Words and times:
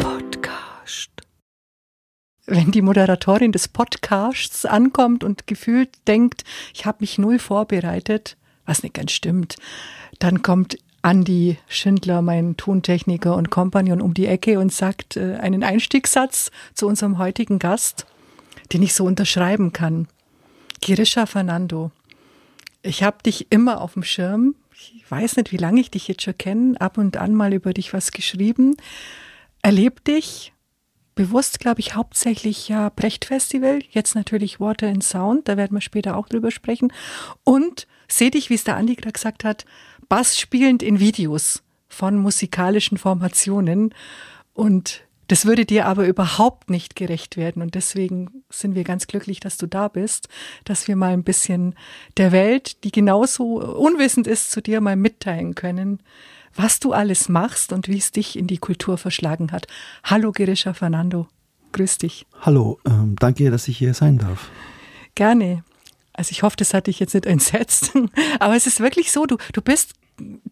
Podcast. 0.00 1.10
Wenn 2.46 2.70
die 2.70 2.82
Moderatorin 2.82 3.52
des 3.52 3.68
Podcasts 3.68 4.66
ankommt 4.66 5.24
und 5.24 5.46
gefühlt 5.46 5.90
denkt, 6.06 6.44
ich 6.74 6.84
habe 6.84 6.98
mich 7.00 7.16
null 7.18 7.38
vorbereitet, 7.38 8.36
was 8.66 8.82
nicht 8.82 8.94
ganz 8.94 9.12
stimmt, 9.12 9.56
dann 10.18 10.42
kommt 10.42 10.76
Andi 11.00 11.56
Schindler, 11.68 12.20
mein 12.20 12.56
Tontechniker 12.56 13.34
und 13.36 13.50
Kompagnon, 13.50 14.02
um 14.02 14.12
die 14.14 14.26
Ecke 14.26 14.58
und 14.58 14.72
sagt 14.72 15.16
äh, 15.16 15.36
einen 15.36 15.62
Einstiegssatz 15.62 16.50
zu 16.74 16.86
unserem 16.86 17.18
heutigen 17.18 17.58
Gast, 17.58 18.06
den 18.72 18.82
ich 18.82 18.94
so 18.94 19.04
unterschreiben 19.04 19.72
kann. 19.72 20.08
Girisha 20.80 21.26
Fernando, 21.26 21.92
ich 22.82 23.02
habe 23.02 23.22
dich 23.24 23.46
immer 23.50 23.80
auf 23.80 23.94
dem 23.94 24.02
Schirm. 24.02 24.54
Ich 24.76 25.08
weiß 25.08 25.36
nicht, 25.36 25.52
wie 25.52 25.56
lange 25.56 25.80
ich 25.80 25.90
dich 25.90 26.08
jetzt 26.08 26.22
schon 26.22 26.36
kenne, 26.36 26.80
ab 26.80 26.98
und 26.98 27.16
an 27.16 27.34
mal 27.34 27.52
über 27.52 27.72
dich 27.72 27.92
was 27.92 28.10
geschrieben. 28.10 28.76
Erleb 29.62 30.04
dich 30.04 30.52
bewusst, 31.14 31.60
glaube 31.60 31.80
ich, 31.80 31.94
hauptsächlich 31.94 32.68
ja 32.68 32.88
Brecht 32.88 33.24
Festival, 33.24 33.80
jetzt 33.90 34.14
natürlich 34.14 34.58
Water 34.58 34.88
and 34.88 35.04
Sound, 35.04 35.48
da 35.48 35.56
werden 35.56 35.76
wir 35.76 35.80
später 35.80 36.16
auch 36.16 36.28
drüber 36.28 36.50
sprechen. 36.50 36.92
Und 37.44 37.86
seh 38.08 38.30
dich, 38.30 38.50
wie 38.50 38.54
es 38.54 38.64
der 38.64 38.76
Andi 38.76 38.96
gerade 38.96 39.12
gesagt 39.12 39.44
hat, 39.44 39.64
Bass 40.08 40.38
spielend 40.38 40.82
in 40.82 40.98
Videos 40.98 41.62
von 41.88 42.18
musikalischen 42.18 42.98
Formationen. 42.98 43.94
Und 44.52 45.02
das 45.28 45.46
würde 45.46 45.64
dir 45.64 45.86
aber 45.86 46.06
überhaupt 46.06 46.70
nicht 46.70 46.96
gerecht 46.96 47.36
werden. 47.36 47.62
Und 47.62 47.74
deswegen 47.74 48.44
sind 48.50 48.74
wir 48.74 48.84
ganz 48.84 49.06
glücklich, 49.06 49.40
dass 49.40 49.56
du 49.56 49.66
da 49.66 49.88
bist, 49.88 50.28
dass 50.64 50.88
wir 50.88 50.96
mal 50.96 51.12
ein 51.12 51.24
bisschen 51.24 51.74
der 52.16 52.32
Welt, 52.32 52.84
die 52.84 52.92
genauso 52.92 53.60
unwissend 53.60 54.26
ist, 54.26 54.50
zu 54.50 54.60
dir 54.60 54.80
mal 54.80 54.96
mitteilen 54.96 55.54
können, 55.54 56.00
was 56.54 56.80
du 56.80 56.92
alles 56.92 57.28
machst 57.28 57.72
und 57.72 57.88
wie 57.88 57.98
es 57.98 58.12
dich 58.12 58.38
in 58.38 58.46
die 58.46 58.58
Kultur 58.58 58.98
verschlagen 58.98 59.52
hat. 59.52 59.66
Hallo 60.04 60.32
Gerisha 60.32 60.72
Fernando, 60.72 61.26
grüß 61.72 61.98
dich. 61.98 62.26
Hallo, 62.40 62.78
ähm, 62.86 63.16
danke, 63.18 63.50
dass 63.50 63.68
ich 63.68 63.78
hier 63.78 63.94
sein 63.94 64.18
darf. 64.18 64.50
Gerne. 65.14 65.64
Also 66.12 66.30
ich 66.30 66.42
hoffe, 66.44 66.56
das 66.56 66.74
hat 66.74 66.86
dich 66.86 67.00
jetzt 67.00 67.14
nicht 67.14 67.26
entsetzt. 67.26 67.92
Aber 68.38 68.54
es 68.54 68.66
ist 68.66 68.80
wirklich 68.80 69.10
so, 69.10 69.26
du, 69.26 69.36
du 69.52 69.60
bist 69.60 69.94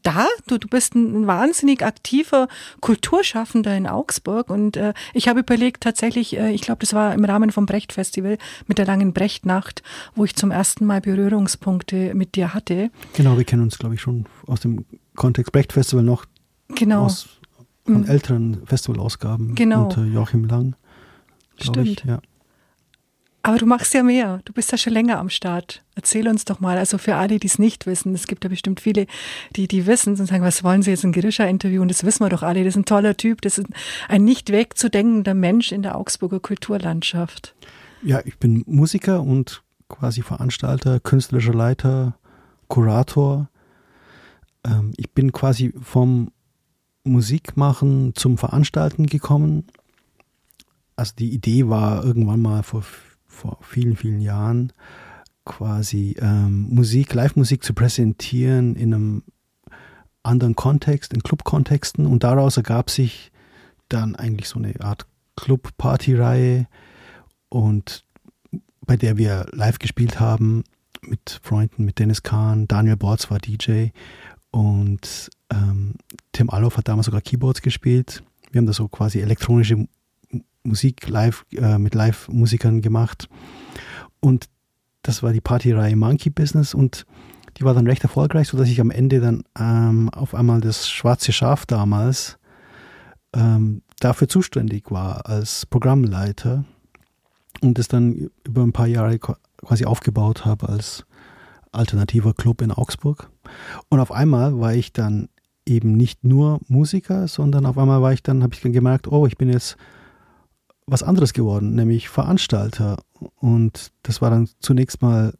da, 0.03 0.27
du, 0.47 0.59
du 0.59 0.69
bist 0.69 0.95
ein 0.95 1.27
wahnsinnig 1.27 1.85
aktiver 1.85 2.49
Kulturschaffender 2.81 3.77
in 3.77 3.87
Augsburg 3.87 4.51
und 4.51 4.77
äh, 4.77 4.93
ich 5.15 5.29
habe 5.29 5.41
überlegt 5.41 5.83
tatsächlich, 5.83 6.37
äh, 6.37 6.51
ich 6.51 6.63
glaube, 6.63 6.81
das 6.81 6.95
war 6.95 7.15
im 7.15 7.25
Rahmen 7.25 7.51
vom 7.53 7.67
Brecht-Festival 7.67 8.39
mit 8.67 8.79
der 8.79 8.87
langen 8.87 9.13
Brechtnacht, 9.13 9.83
wo 10.15 10.25
ich 10.25 10.35
zum 10.35 10.51
ersten 10.51 10.87
Mal 10.87 11.01
Berührungspunkte 11.01 12.15
mit 12.15 12.35
dir 12.35 12.55
hatte. 12.55 12.91
Genau, 13.15 13.37
wir 13.37 13.45
kennen 13.45 13.63
uns, 13.63 13.79
glaube 13.79 13.95
ich, 13.95 14.01
schon 14.01 14.27
aus 14.47 14.61
dem 14.61 14.85
Kontext 15.15 15.53
Brecht-Festival 15.53 16.05
noch. 16.05 16.25
Genau. 16.69 17.05
Aus, 17.05 17.29
von 17.85 18.03
mhm. 18.03 18.09
älteren 18.09 18.67
Festivalausgaben 18.67 19.55
genau. 19.55 19.85
unter 19.85 20.05
Joachim 20.05 20.45
Lang. 20.45 20.77
Stimmt. 21.61 21.89
Ich, 21.89 22.05
ja. 22.05 22.21
Aber 23.45 23.59
du 23.59 23.67
machst 23.67 23.93
ja 23.93 24.05
mehr. 24.05 24.41
Du 24.45 24.53
bist 24.53 24.71
ja 24.71 24.79
schon 24.79 24.93
länger 24.93 25.19
am 25.19 25.29
Start. 25.29 25.83
Erzähl 25.97 26.29
uns 26.29 26.45
doch 26.45 26.61
mal. 26.61 26.79
Also 26.79 26.97
für 26.97 27.17
alle, 27.17 27.41
die 27.41 27.49
es 27.49 27.59
nicht 27.59 27.87
wissen, 27.87 28.15
es 28.15 28.29
gibt 28.29 28.45
ja 28.45 28.51
bestimmt 28.51 28.81
viele, 28.81 29.07
die 29.57 29.67
die 29.67 29.87
wissen 29.87 30.11
und 30.11 30.27
sagen, 30.27 30.45
was 30.45 30.63
wollen 30.63 30.83
sie 30.83 30.91
jetzt 30.91 31.05
ein 31.05 31.11
Gerischer-Interview? 31.11 31.83
Und 31.83 31.89
das 31.89 32.05
wissen 32.05 32.25
wir 32.25 32.29
doch 32.29 32.45
alle. 32.45 32.63
Das 32.63 32.75
ist 32.75 32.79
ein 32.79 32.85
toller 32.85 33.17
Typ. 33.17 33.41
Das 33.43 33.59
ist 33.59 33.67
ein 34.09 34.25
nicht 34.25 34.51
wegzudenkender 34.53 35.35
Mensch 35.35 35.73
in 35.73 35.83
der 35.83 35.97
Augsburger 35.97 36.39
Kulturlandschaft. 36.39 37.57
Ja, 38.03 38.21
ich 38.25 38.39
bin 38.39 38.63
Musiker 38.67 39.23
und 39.23 39.65
quasi 39.89 40.23
Veranstalter, 40.23 41.01
künstlerischer 41.01 41.55
Leiter, 41.55 42.17
Kurator. 42.69 43.49
Ähm, 44.65 44.93
ich 44.97 45.11
bin 45.11 45.33
quasi 45.33 45.75
vom 45.83 46.31
Musikmachen 47.03 48.15
zum 48.15 48.39
Veranstalten 48.39 49.07
gekommen. 49.07 49.67
Also 50.95 51.15
die 51.19 51.33
Idee 51.33 51.69
war 51.69 52.05
irgendwann 52.05 52.41
mal 52.41 52.63
vor 52.63 52.85
vor 53.33 53.59
vielen, 53.63 53.97
vielen 53.97 54.21
Jahren 54.21 54.73
quasi 55.45 56.15
ähm, 56.21 56.69
Musik, 56.71 57.15
Live-Musik 57.15 57.65
zu 57.65 57.75
präsentieren 57.75 58.77
in 58.77 58.95
einem 58.95 59.23
anderen 60.23 60.55
Kontext, 60.55 61.13
in 61.13 61.23
Club-Kontexten 61.23 62.07
und 62.07 62.23
daraus 62.23 62.57
ergab 62.57 62.91
sich 62.91 63.33
dann 63.89 64.15
eigentlich 64.15 64.49
so 64.49 64.59
eine 64.59 64.73
Art 64.81 65.07
Club-Party-Reihe 65.37 66.69
und 67.49 68.05
bei 68.87 68.97
der 68.97 69.17
wir 69.17 69.47
live 69.53 69.79
gespielt 69.79 70.21
haben 70.21 70.65
mit 71.01 71.41
Freunden, 71.43 71.85
mit 71.85 71.99
Dennis 71.99 72.23
Kahn, 72.23 72.69
Daniel 72.69 72.97
Bortz 72.97 73.31
war 73.31 73.39
DJ 73.39 73.89
und 74.51 75.31
ähm, 75.51 75.95
Tim 76.33 76.51
Allof 76.51 76.77
hat 76.77 76.89
damals 76.89 77.07
sogar 77.07 77.21
Keyboards 77.21 77.63
gespielt. 77.63 78.23
Wir 78.51 78.59
haben 78.59 78.67
da 78.67 78.73
so 78.73 78.87
quasi 78.87 79.21
elektronische 79.21 79.89
Musik 80.65 81.09
live 81.09 81.45
äh, 81.53 81.79
mit 81.79 81.95
Live-Musikern 81.95 82.81
gemacht. 82.81 83.29
Und 84.21 84.47
das 85.03 85.23
war 85.23 85.33
die 85.33 85.41
Partyreihe 85.41 85.97
Monkey 85.97 86.31
Business 86.31 86.75
und 86.75 87.07
die 87.57 87.65
war 87.65 87.75
dann 87.75 87.87
recht 87.87 88.03
erfolgreich, 88.03 88.49
sodass 88.49 88.69
ich 88.69 88.81
am 88.81 88.91
Ende 88.91 89.21
dann 89.21 89.43
ähm, 89.59 90.09
auf 90.11 90.35
einmal 90.35 90.61
das 90.61 90.89
schwarze 90.89 91.33
Schaf 91.33 91.67
damals 91.67 92.39
ähm, 93.35 93.83
dafür 94.01 94.29
zuständig 94.29 94.91
war 94.91 95.27
als 95.27 95.67
Programmleiter 95.67 96.65
und 97.61 97.79
es 97.79 97.89
dann 97.89 98.31
über 98.47 98.63
ein 98.63 98.73
paar 98.73 98.87
Jahre 98.87 99.19
quasi 99.19 99.85
aufgebaut 99.85 100.45
habe 100.45 100.69
als 100.69 101.05
alternativer 101.73 102.35
Club 102.35 102.63
in 102.63 102.73
Augsburg. 102.73 103.31
Und 103.89 104.01
auf 104.01 104.13
einmal 104.13 104.59
war 104.61 104.75
ich 104.75 104.93
dann 104.93 105.29
eben 105.67 105.93
nicht 105.93 106.25
nur 106.25 106.61
Musiker, 106.69 107.29
sondern 107.29 107.67
auf 107.67 107.79
einmal 107.79 108.03
war 108.03 108.13
ich 108.13 108.23
dann, 108.23 108.43
habe 108.43 108.55
ich 108.55 108.61
dann 108.61 108.73
gemerkt, 108.73 109.09
oh, 109.09 109.27
ich 109.27 109.37
bin 109.37 109.49
jetzt 109.49 109.77
was 110.93 111.03
anderes 111.03 111.33
geworden, 111.33 111.75
nämlich 111.75 112.09
Veranstalter. 112.09 112.99
Und 113.37 113.91
das 114.03 114.21
war 114.21 114.31
dann 114.31 114.49
zunächst 114.61 115.03
mal 115.03 115.35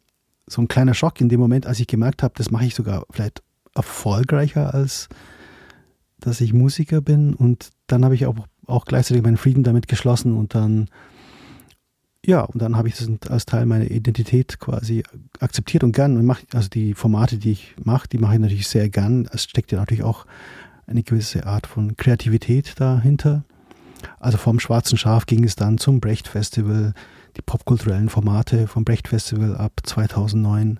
so 0.47 0.61
ein 0.61 0.67
kleiner 0.67 0.93
Schock 0.93 1.21
in 1.21 1.29
dem 1.29 1.39
Moment, 1.39 1.67
als 1.67 1.79
ich 1.79 1.87
gemerkt 1.87 2.23
habe, 2.23 2.33
das 2.35 2.51
mache 2.51 2.65
ich 2.65 2.75
sogar 2.75 3.05
vielleicht 3.11 3.41
erfolgreicher, 3.75 4.73
als 4.73 5.07
dass 6.19 6.41
ich 6.41 6.53
Musiker 6.53 7.01
bin. 7.01 7.33
Und 7.33 7.69
dann 7.87 8.03
habe 8.03 8.15
ich 8.15 8.25
auch, 8.25 8.35
auch 8.65 8.85
gleichzeitig 8.85 9.23
meinen 9.23 9.37
Frieden 9.37 9.63
damit 9.63 9.87
geschlossen 9.87 10.35
und 10.35 10.55
dann, 10.55 10.89
ja, 12.25 12.41
und 12.41 12.61
dann 12.61 12.75
habe 12.75 12.87
ich 12.87 12.97
das 12.97 13.09
als 13.29 13.45
Teil 13.45 13.65
meiner 13.65 13.89
Identität 13.89 14.59
quasi 14.59 15.03
akzeptiert 15.39 15.83
und 15.83 15.91
gern. 15.91 16.17
Und 16.17 16.25
mach, 16.25 16.41
also 16.53 16.67
die 16.67 16.93
Formate, 16.93 17.37
die 17.37 17.51
ich 17.51 17.75
mache, 17.83 18.07
die 18.07 18.17
mache 18.17 18.35
ich 18.35 18.39
natürlich 18.39 18.67
sehr 18.67 18.89
gern. 18.89 19.29
Es 19.31 19.43
steckt 19.43 19.71
ja 19.71 19.79
natürlich 19.79 20.03
auch 20.03 20.25
eine 20.87 21.03
gewisse 21.03 21.45
Art 21.45 21.67
von 21.67 21.95
Kreativität 21.95 22.79
dahinter. 22.79 23.43
Also 24.19 24.37
vom 24.37 24.59
Schwarzen 24.59 24.97
Schaf 24.97 25.25
ging 25.25 25.43
es 25.43 25.55
dann 25.55 25.77
zum 25.77 25.99
Brecht 25.99 26.27
Festival, 26.27 26.93
die 27.37 27.41
popkulturellen 27.41 28.09
Formate 28.09 28.67
vom 28.67 28.85
Brecht 28.85 29.07
Festival 29.07 29.55
ab 29.55 29.73
2009 29.83 30.79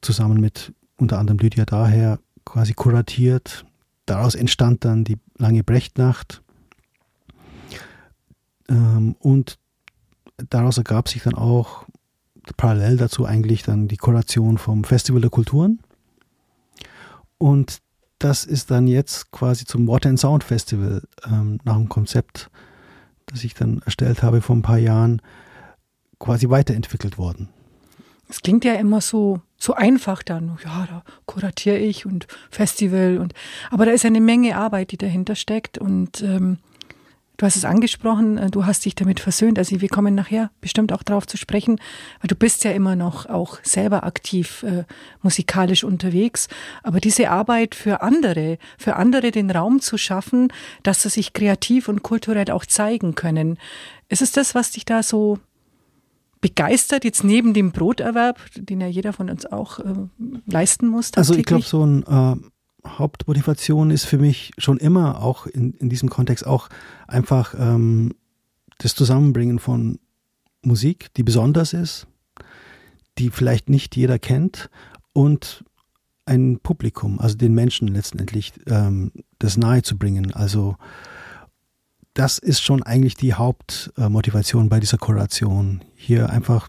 zusammen 0.00 0.40
mit 0.40 0.72
unter 0.96 1.18
anderem 1.18 1.38
Lydia 1.38 1.64
Daher 1.64 2.18
quasi 2.44 2.74
kuratiert. 2.74 3.64
Daraus 4.06 4.34
entstand 4.34 4.84
dann 4.84 5.04
die 5.04 5.18
lange 5.38 5.64
Brechtnacht. 5.64 6.42
Ähm, 8.68 9.16
und 9.18 9.58
daraus 10.48 10.78
ergab 10.78 11.08
sich 11.08 11.22
dann 11.22 11.34
auch 11.34 11.86
parallel 12.56 12.96
dazu 12.96 13.24
eigentlich 13.24 13.62
dann 13.62 13.88
die 13.88 13.96
Kuration 13.96 14.58
vom 14.58 14.84
Festival 14.84 15.20
der 15.20 15.30
Kulturen. 15.30 15.80
Und 17.38 17.78
das 18.24 18.44
ist 18.44 18.70
dann 18.70 18.86
jetzt 18.86 19.32
quasi 19.32 19.64
zum 19.64 19.88
Water 19.88 20.08
and 20.08 20.18
Sound 20.18 20.44
Festival 20.44 21.02
ähm, 21.26 21.58
nach 21.64 21.76
einem 21.76 21.88
Konzept, 21.88 22.50
das 23.26 23.44
ich 23.44 23.54
dann 23.54 23.82
erstellt 23.84 24.22
habe 24.22 24.40
vor 24.40 24.56
ein 24.56 24.62
paar 24.62 24.78
Jahren, 24.78 25.20
quasi 26.18 26.48
weiterentwickelt 26.48 27.18
worden. 27.18 27.48
Es 28.28 28.40
klingt 28.40 28.64
ja 28.64 28.74
immer 28.74 29.00
so, 29.00 29.40
so 29.58 29.74
einfach 29.74 30.22
dann. 30.22 30.58
Ja, 30.64 30.86
da 30.88 31.02
kuratiere 31.26 31.78
ich 31.78 32.06
und 32.06 32.26
Festival 32.50 33.18
und, 33.18 33.34
aber 33.70 33.86
da 33.86 33.92
ist 33.92 34.04
ja 34.04 34.08
eine 34.08 34.20
Menge 34.20 34.56
Arbeit, 34.56 34.92
die 34.92 34.96
dahinter 34.96 35.34
steckt 35.34 35.76
und 35.78 36.22
ähm, 36.22 36.58
Du 37.42 37.46
hast 37.46 37.56
es 37.56 37.64
angesprochen, 37.64 38.38
äh, 38.38 38.50
du 38.52 38.66
hast 38.66 38.84
dich 38.84 38.94
damit 38.94 39.18
versöhnt. 39.18 39.58
Also 39.58 39.80
wir 39.80 39.88
kommen 39.88 40.14
nachher 40.14 40.52
bestimmt 40.60 40.92
auch 40.92 41.02
darauf 41.02 41.26
zu 41.26 41.36
sprechen, 41.36 41.80
weil 42.20 42.28
du 42.28 42.36
bist 42.36 42.62
ja 42.62 42.70
immer 42.70 42.94
noch 42.94 43.26
auch 43.26 43.58
selber 43.64 44.04
aktiv 44.04 44.62
äh, 44.62 44.84
musikalisch 45.22 45.82
unterwegs. 45.82 46.46
Aber 46.84 47.00
diese 47.00 47.30
Arbeit 47.30 47.74
für 47.74 48.00
andere, 48.00 48.58
für 48.78 48.94
andere 48.94 49.32
den 49.32 49.50
Raum 49.50 49.80
zu 49.80 49.98
schaffen, 49.98 50.52
dass 50.84 51.02
sie 51.02 51.08
sich 51.08 51.32
kreativ 51.32 51.88
und 51.88 52.04
kulturell 52.04 52.48
auch 52.52 52.64
zeigen 52.64 53.16
können. 53.16 53.58
Ist 54.08 54.22
es 54.22 54.30
das, 54.30 54.54
was 54.54 54.70
dich 54.70 54.84
da 54.84 55.02
so 55.02 55.40
begeistert, 56.40 57.02
jetzt 57.02 57.24
neben 57.24 57.54
dem 57.54 57.72
Broterwerb, 57.72 58.38
den 58.54 58.80
ja 58.80 58.86
jeder 58.86 59.12
von 59.12 59.28
uns 59.28 59.46
auch 59.46 59.80
äh, 59.80 59.94
leisten 60.46 60.86
muss? 60.86 61.10
Also 61.16 61.34
ich 61.34 61.44
glaube, 61.44 61.64
so 61.64 61.84
ein 61.84 62.04
äh, 62.04 62.36
Hauptmotivation 62.86 63.90
ist 63.90 64.04
für 64.04 64.18
mich 64.18 64.52
schon 64.58 64.78
immer 64.78 65.22
auch 65.22 65.46
in, 65.46 65.74
in 65.74 65.88
diesem 65.88 66.10
Kontext 66.10 66.46
auch 66.46 66.68
einfach 67.06 67.54
ähm, 67.58 68.14
das 68.78 68.94
Zusammenbringen 68.94 69.58
von 69.58 69.98
Musik, 70.62 71.12
die 71.14 71.22
besonders 71.22 71.72
ist, 71.72 72.06
die 73.18 73.30
vielleicht 73.30 73.68
nicht 73.68 73.96
jeder 73.96 74.18
kennt 74.18 74.70
und 75.12 75.64
ein 76.24 76.60
Publikum, 76.60 77.18
also 77.18 77.36
den 77.36 77.54
Menschen 77.54 77.88
letztendlich 77.88 78.52
ähm, 78.66 79.12
das 79.38 79.56
nahe 79.56 79.82
zu 79.82 79.98
bringen. 79.98 80.32
Also 80.32 80.76
das 82.14 82.38
ist 82.38 82.62
schon 82.62 82.82
eigentlich 82.82 83.16
die 83.16 83.34
Hauptmotivation 83.34 84.68
bei 84.68 84.80
dieser 84.80 84.98
Kuration. 84.98 85.82
Hier 85.94 86.30
einfach 86.30 86.68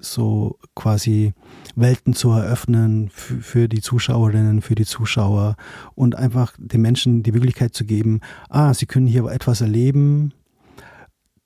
so 0.00 0.58
quasi 0.74 1.32
Welten 1.76 2.14
zu 2.14 2.30
eröffnen 2.30 3.10
für, 3.10 3.40
für, 3.40 3.68
die 3.68 3.80
Zuschauerinnen, 3.80 4.62
für 4.62 4.74
die 4.74 4.84
Zuschauer 4.84 5.56
und 5.94 6.16
einfach 6.16 6.52
den 6.58 6.82
Menschen 6.82 7.22
die 7.22 7.32
Möglichkeit 7.32 7.74
zu 7.74 7.84
geben, 7.84 8.20
ah, 8.48 8.74
sie 8.74 8.86
können 8.86 9.06
hier 9.06 9.24
etwas 9.26 9.60
erleben, 9.60 10.32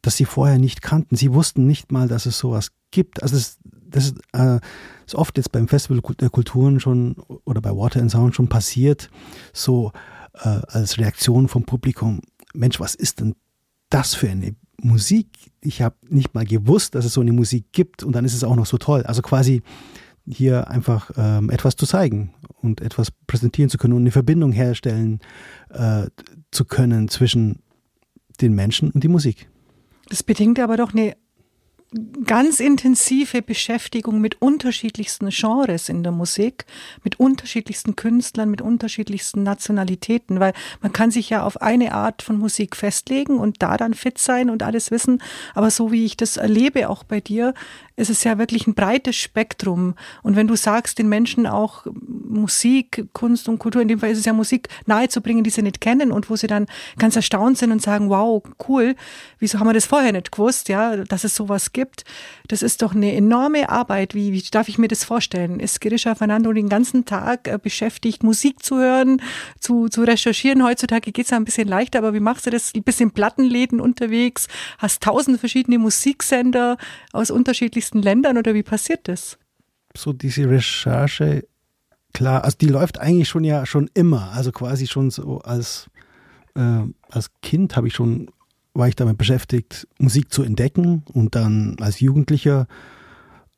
das 0.03 0.17
sie 0.17 0.25
vorher 0.25 0.59
nicht 0.59 0.83
kannten. 0.83 1.17
Sie 1.17 1.33
wussten 1.33 1.67
nicht 1.67 1.93
mal, 1.93 2.09
dass 2.09 2.27
es 2.27 2.39
sowas 2.39 2.73
gibt. 2.91 3.23
Also 3.23 3.37
das, 3.37 3.59
das 3.65 4.07
ist, 4.07 4.17
äh, 4.33 4.61
ist 5.07 5.15
oft 5.15 5.37
jetzt 5.37 5.53
beim 5.53 5.69
Festival 5.69 6.01
der 6.21 6.31
Kulturen 6.31 6.81
schon 6.81 7.15
oder 7.45 7.61
bei 7.61 7.71
Water 7.71 8.01
and 8.01 8.11
Sound 8.11 8.35
schon 8.35 8.49
passiert, 8.49 9.11
so 9.53 9.93
äh, 10.35 10.61
als 10.69 10.99
Reaktion 10.99 11.49
vom 11.49 11.65
Publikum, 11.65 12.21
Mensch, 12.55 12.81
was 12.81 12.95
ist 12.95 13.21
denn 13.21 13.35
das 13.91 14.15
für 14.15 14.29
eine 14.29 14.55
Musik? 14.81 15.29
Ich 15.61 15.83
habe 15.83 15.97
nicht 16.09 16.35
mal 16.35 16.45
gewusst, 16.45 16.95
dass 16.95 17.05
es 17.05 17.13
so 17.13 17.21
eine 17.21 17.33
Musik 17.33 17.67
gibt 17.73 18.03
und 18.03 18.13
dann 18.13 18.25
ist 18.25 18.35
es 18.35 18.45
auch 18.45 18.57
noch 18.57 18.67
so 18.67 18.79
toll. 18.79 19.03
Also 19.03 19.23
quasi 19.23 19.63
hier 20.27 20.69
einfach 20.69 21.11
ähm, 21.17 21.51
etwas 21.51 21.77
zu 21.77 21.87
zeigen 21.87 22.35
und 22.61 22.81
etwas 22.81 23.11
präsentieren 23.27 23.71
zu 23.71 23.79
können 23.79 23.95
und 23.95 24.03
eine 24.03 24.11
Verbindung 24.11 24.53
herstellen 24.53 25.21
äh, 25.71 26.07
zu 26.51 26.65
können 26.65 27.09
zwischen 27.09 27.61
den 28.41 28.55
Menschen 28.55 28.91
und 28.91 29.03
die 29.03 29.09
Musik. 29.09 29.49
Das 30.09 30.23
bedingt 30.23 30.59
aber 30.61 30.77
doch 30.77 30.93
eine 30.93 31.15
ganz 32.25 32.61
intensive 32.61 33.41
Beschäftigung 33.41 34.21
mit 34.21 34.43
unterschiedlichsten 34.43 35.31
Genres 35.31 35.89
in 35.89 36.03
der 36.03 36.13
Musik, 36.13 36.67
mit 37.03 37.19
unterschiedlichsten 37.19 37.97
Künstlern, 37.97 38.51
mit 38.51 38.61
unterschiedlichsten 38.61 39.43
Nationalitäten, 39.43 40.39
weil 40.39 40.53
man 40.83 40.93
kann 40.93 41.11
sich 41.11 41.31
ja 41.31 41.45
auf 41.45 41.63
eine 41.63 41.95
Art 41.95 42.21
von 42.23 42.39
Musik 42.39 42.77
festlegen 42.77 43.39
und 43.39 43.63
da 43.63 43.79
dann 43.79 43.95
fit 43.95 44.19
sein 44.19 44.51
und 44.51 44.63
alles 44.63 44.91
wissen. 44.91 45.23
Aber 45.55 45.71
so 45.71 45.91
wie 45.91 46.05
ich 46.05 46.17
das 46.17 46.37
erlebe, 46.37 46.91
auch 46.91 47.05
bei 47.05 47.21
dir, 47.21 47.55
ist 47.99 48.11
es 48.11 48.23
ja 48.25 48.39
wirklich 48.39 48.67
ein 48.67 48.75
breites 48.75 49.17
Spektrum. 49.17 49.95
Und 50.23 50.37
wenn 50.37 50.47
du 50.47 50.55
sagst, 50.55 50.99
den 50.99 51.09
Menschen 51.09 51.47
auch 51.47 51.85
Musik, 52.29 53.09
Kunst 53.13 53.49
und 53.49 53.59
Kultur, 53.59 53.83
in 53.83 53.89
dem 53.89 53.99
Fall 53.99 54.11
ist 54.11 54.19
es 54.19 54.25
ja 54.25 54.33
Musik 54.33 54.69
nahezubringen, 54.87 55.43
die 55.43 55.51
sie 55.51 55.63
nicht 55.63 55.81
kennen 55.81 56.13
und 56.13 56.31
wo 56.31 56.37
sie 56.37 56.47
dann 56.47 56.67
ganz 56.99 57.17
erstaunt 57.17 57.59
sind 57.59 57.73
und 57.73 57.83
sagen, 57.83 58.09
wow, 58.09 58.43
cool, 58.69 58.95
wieso 59.41 59.59
haben 59.59 59.67
wir 59.67 59.73
das 59.73 59.87
vorher 59.87 60.13
nicht 60.13 60.31
gewusst, 60.31 60.69
ja, 60.69 60.97
dass 61.05 61.25
es 61.25 61.35
sowas 61.35 61.73
gibt. 61.73 62.05
Das 62.47 62.63
ist 62.63 62.83
doch 62.83 62.95
eine 62.95 63.15
enorme 63.15 63.69
Arbeit. 63.69 64.15
Wie, 64.15 64.33
wie 64.33 64.43
darf 64.51 64.69
ich 64.69 64.79
mir 64.79 64.89
das 64.89 65.05
vorstellen? 65.05 65.59
Ist 65.59 65.81
Girisha 65.81 66.15
Fernando 66.15 66.53
den 66.53 66.69
ganzen 66.69 67.05
Tag 67.05 67.49
äh, 67.49 67.59
beschäftigt, 67.61 68.23
Musik 68.23 68.65
zu 68.65 68.77
hören, 68.77 69.21
zu, 69.59 69.89
zu 69.89 70.03
recherchieren? 70.03 70.63
Heutzutage 70.63 71.11
geht 71.11 71.25
es 71.25 71.31
ja 71.31 71.37
ein 71.37 71.45
bisschen 71.45 71.67
leichter, 71.67 71.99
aber 71.99 72.15
wie 72.15 72.21
machst 72.21 72.47
du 72.47 72.51
das? 72.51 72.73
Ein 72.75 72.85
bisschen 72.85 73.11
Plattenläden 73.11 73.81
unterwegs, 73.81 74.47
hast 74.79 75.03
tausend 75.03 75.41
verschiedene 75.41 75.79
Musiksender 75.79 76.77
aus 77.13 77.31
unterschiedlichsten 77.31 77.88
unterschiedlichsten 77.89 78.03
Ländern 78.03 78.39
oder 78.39 78.55
wie 78.55 78.63
passiert 78.63 79.09
das? 79.09 79.39
So 79.97 80.13
diese 80.13 80.49
Recherche, 80.49 81.47
klar, 82.13 82.45
also 82.45 82.57
die 82.59 82.69
läuft 82.69 82.99
eigentlich 82.99 83.29
schon 83.29 83.45
ja 83.45 83.67
schon 83.67 83.91
immer, 83.95 84.33
also 84.33 84.53
quasi 84.53 84.87
schon 84.87 85.11
so 85.11 85.39
als, 85.41 85.91
äh, 86.55 86.83
als 87.11 87.31
Kind 87.43 87.77
habe 87.77 87.89
ich 87.89 87.95
schon, 87.95 88.31
war 88.75 88.89
ich 88.89 88.97
damit 88.97 89.19
beschäftigt, 89.19 89.89
Musik 89.99 90.33
zu 90.33 90.43
entdecken 90.43 91.05
und 91.13 91.35
dann 91.35 91.77
als 91.81 92.01
Jugendlicher 92.01 92.67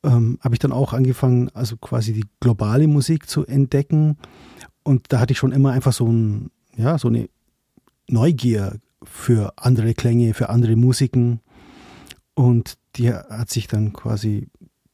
ähm, 0.03 0.39
habe 0.41 0.55
ich 0.55 0.59
dann 0.59 0.71
auch 0.71 0.93
angefangen, 0.93 1.49
also 1.53 1.77
quasi 1.77 2.13
die 2.13 2.25
globale 2.39 2.87
Musik 2.87 3.29
zu 3.29 3.45
entdecken. 3.45 4.17
Und 4.83 5.13
da 5.13 5.19
hatte 5.19 5.33
ich 5.33 5.37
schon 5.37 5.51
immer 5.51 5.73
einfach 5.73 5.93
so 5.93 6.07
ein, 6.07 6.49
ja, 6.75 6.97
so 6.97 7.07
eine 7.07 7.29
Neugier 8.07 8.79
für 9.03 9.53
andere 9.57 9.93
Klänge, 9.93 10.33
für 10.33 10.49
andere 10.49 10.75
Musiken 10.75 11.39
und 12.33 12.77
die 12.95 13.13
hat 13.13 13.49
sich 13.49 13.67
dann 13.67 13.93
quasi 13.93 14.47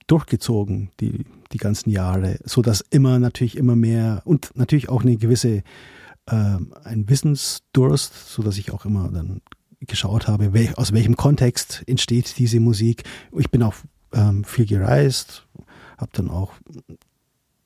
durchgezogen, 0.08 0.90
die, 1.00 1.26
die 1.52 1.58
ganzen 1.58 1.90
Jahre, 1.90 2.40
so 2.44 2.62
dass 2.62 2.82
immer 2.82 3.20
natürlich 3.20 3.58
immer 3.58 3.76
mehr 3.76 4.22
und 4.26 4.52
natürlich 4.56 4.90
auch 4.90 5.02
eine 5.02 5.18
gewisse, 5.18 5.64
äh, 6.28 6.58
ein 6.84 7.10
Wissensdurst, 7.10 8.30
so 8.30 8.42
dass 8.42 8.58
ich 8.58 8.72
auch 8.72 8.86
immer 8.86 9.10
dann 9.10 9.42
geschaut 9.82 10.28
habe, 10.28 10.54
wel, 10.54 10.74
aus 10.76 10.94
welchem 10.94 11.16
Kontext 11.16 11.84
entsteht 11.88 12.38
diese 12.40 12.60
Musik. 12.60 13.04
Ich 13.38 13.52
bin 13.52 13.62
auch 13.62 13.76
ähm, 14.14 14.44
viel 14.44 14.66
gereist, 14.66 15.46
habe 15.98 16.12
dann 16.14 16.30
auch 16.30 16.54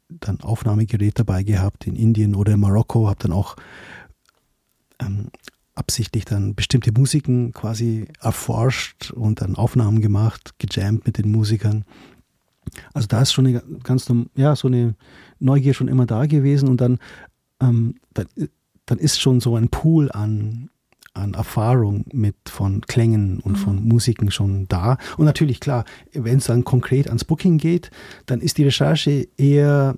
dann 0.09 0.41
Aufnahmegerät 0.41 1.17
dabei 1.17 1.43
gehabt 1.43 1.87
in 1.87 1.95
Indien 1.95 2.35
oder 2.35 2.53
in 2.53 2.59
Marokko, 2.59 3.07
habe 3.07 3.19
dann 3.19 3.31
auch 3.31 3.55
ähm, 4.99 5.29
absichtlich 5.81 6.25
dann 6.25 6.53
bestimmte 6.53 6.91
Musiken 6.91 7.53
quasi 7.53 8.05
erforscht 8.19 9.09
und 9.09 9.41
dann 9.41 9.55
Aufnahmen 9.55 9.99
gemacht, 9.99 10.53
gejammt 10.59 11.07
mit 11.07 11.17
den 11.17 11.31
Musikern. 11.31 11.85
Also 12.93 13.07
da 13.07 13.23
ist 13.23 13.33
schon 13.33 13.47
eine 13.47 13.63
ganz, 13.83 14.07
ja, 14.35 14.55
so 14.55 14.67
eine 14.67 14.93
Neugier 15.39 15.73
schon 15.73 15.87
immer 15.87 16.05
da 16.05 16.27
gewesen 16.27 16.69
und 16.69 16.79
dann, 16.81 16.99
ähm, 17.59 17.95
dann, 18.13 18.27
dann 18.85 18.99
ist 18.99 19.19
schon 19.19 19.39
so 19.39 19.55
ein 19.55 19.69
Pool 19.69 20.11
an, 20.11 20.69
an 21.15 21.33
Erfahrung 21.33 22.05
mit 22.13 22.35
von 22.45 22.81
Klängen 22.81 23.39
und 23.39 23.53
mhm. 23.53 23.63
von 23.63 23.83
Musiken 23.83 24.29
schon 24.29 24.67
da. 24.67 24.99
Und 25.17 25.25
natürlich, 25.25 25.59
klar, 25.59 25.85
wenn 26.13 26.37
es 26.37 26.45
dann 26.45 26.63
konkret 26.63 27.07
ans 27.07 27.25
Booking 27.25 27.57
geht, 27.57 27.89
dann 28.27 28.39
ist 28.39 28.59
die 28.59 28.65
Recherche 28.65 29.27
eher 29.35 29.95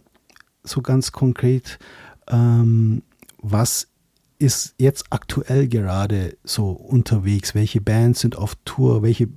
so 0.63 0.81
ganz 0.81 1.11
konkret, 1.11 1.77
ähm, 2.29 3.03
was 3.41 3.89
ist 4.43 4.75
jetzt 4.77 5.05
aktuell 5.09 5.69
gerade 5.69 6.35
so 6.43 6.71
unterwegs? 6.71 7.55
Welche 7.55 7.79
Bands 7.79 8.19
sind 8.19 8.37
auf 8.37 8.55
Tour? 8.65 9.01
Welche, 9.01 9.29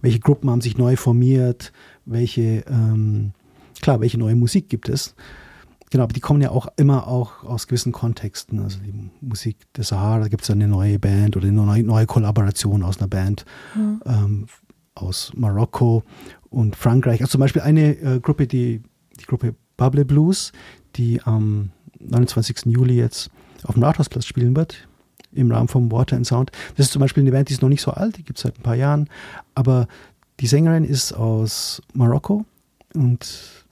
welche 0.00 0.20
Gruppen 0.20 0.48
haben 0.48 0.62
sich 0.62 0.78
neu 0.78 0.96
formiert? 0.96 1.70
Welche, 2.06 2.64
ähm, 2.66 3.32
klar, 3.82 4.00
welche 4.00 4.16
neue 4.16 4.34
Musik 4.34 4.70
gibt 4.70 4.88
es? 4.88 5.14
Genau, 5.90 6.04
aber 6.04 6.14
die 6.14 6.20
kommen 6.20 6.40
ja 6.40 6.50
auch 6.50 6.66
immer 6.76 7.06
auch 7.06 7.44
aus 7.44 7.66
gewissen 7.66 7.92
Kontexten. 7.92 8.58
Also 8.60 8.78
die 8.80 8.94
Musik 9.20 9.58
der 9.76 9.84
Sahara, 9.84 10.20
da 10.20 10.28
gibt 10.28 10.44
es 10.44 10.50
eine 10.50 10.66
neue 10.66 10.98
Band 10.98 11.36
oder 11.36 11.46
eine 11.46 11.62
neue, 11.62 11.82
neue 11.82 12.06
Kollaboration 12.06 12.82
aus 12.82 12.98
einer 12.98 13.08
Band 13.08 13.44
mhm. 13.74 14.00
ähm, 14.06 14.46
aus 14.94 15.30
Marokko 15.36 16.04
und 16.48 16.74
Frankreich. 16.74 17.20
Also 17.20 17.32
zum 17.32 17.40
Beispiel 17.40 17.60
eine 17.60 17.98
äh, 17.98 18.18
Gruppe, 18.18 18.46
die, 18.46 18.82
die 19.20 19.26
Gruppe 19.26 19.54
Bubble 19.76 20.06
Blues, 20.06 20.52
die 20.96 21.20
am 21.22 21.70
29. 22.00 22.64
Juli 22.64 22.96
jetzt 22.96 23.30
auf 23.64 23.74
dem 23.74 23.82
Rathausplatz 23.82 24.26
spielen 24.26 24.54
wird, 24.56 24.88
im 25.32 25.50
Rahmen 25.50 25.68
vom 25.68 25.90
Water 25.90 26.16
and 26.16 26.26
Sound. 26.26 26.52
Das 26.76 26.86
ist 26.86 26.92
zum 26.92 27.00
Beispiel 27.00 27.22
eine 27.22 27.32
Band, 27.32 27.48
die 27.48 27.54
ist 27.54 27.62
noch 27.62 27.68
nicht 27.68 27.82
so 27.82 27.90
alt, 27.90 28.16
die 28.16 28.22
gibt 28.22 28.38
es 28.38 28.42
seit 28.42 28.58
ein 28.58 28.62
paar 28.62 28.76
Jahren, 28.76 29.08
aber 29.54 29.88
die 30.40 30.46
Sängerin 30.46 30.84
ist 30.84 31.12
aus 31.12 31.82
Marokko 31.92 32.44
und 32.94 33.64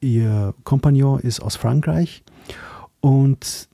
ihr 0.00 0.54
Kompagnon 0.64 1.20
ist 1.20 1.40
aus 1.40 1.56
Frankreich 1.56 2.22
und 3.00 3.68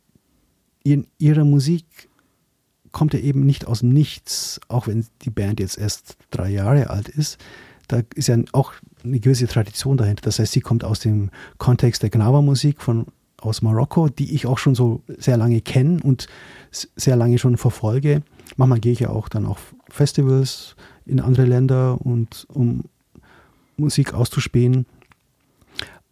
in 0.85 1.07
ihrer 1.19 1.45
Musik 1.45 1.85
kommt 2.91 3.15
er 3.15 3.23
eben 3.23 3.47
nicht 3.47 3.67
aus 3.67 3.81
dem 3.81 3.93
Nichts, 3.93 4.61
auch 4.69 4.87
wenn 4.87 5.07
die 5.23 5.31
Band 5.31 5.61
jetzt 5.61 5.79
erst 5.79 6.17
drei 6.31 6.51
Jahre 6.51 6.91
alt 6.91 7.09
ist. 7.09 7.39
Da 7.89 8.03
ist 8.15 8.29
ja 8.29 8.37
auch 8.53 8.75
eine 9.03 9.19
gewisse 9.19 9.47
Tradition 9.47 9.97
dahinter. 9.97 10.23
Das 10.23 10.39
heißt, 10.39 10.53
sie 10.53 10.61
kommt 10.61 10.85
aus 10.85 11.01
dem 11.01 11.31
Kontext 11.59 12.03
der 12.03 12.11
Gnawa-Musik 12.11 12.83
von 12.83 13.07
aus 13.45 13.63
Marokko, 13.63 14.09
die 14.09 14.35
ich 14.35 14.47
auch 14.47 14.59
schon 14.59 14.75
so 14.75 15.03
sehr 15.19 15.37
lange 15.37 15.61
kenne 15.61 16.01
und 16.03 16.27
sehr 16.71 17.17
lange 17.17 17.39
schon 17.39 17.57
verfolge. 17.57 18.23
Manchmal 18.57 18.81
gehe 18.81 18.93
ich 18.93 19.01
ja 19.01 19.11
auch 19.11 19.29
dann 19.29 19.47
auf 19.47 19.75
Festivals 19.89 20.77
in 21.05 21.21
andere 21.21 21.45
Länder 21.45 22.01
und 22.01 22.47
um 22.53 22.85
Musik 23.77 24.15
auszuspähen. 24.15 24.87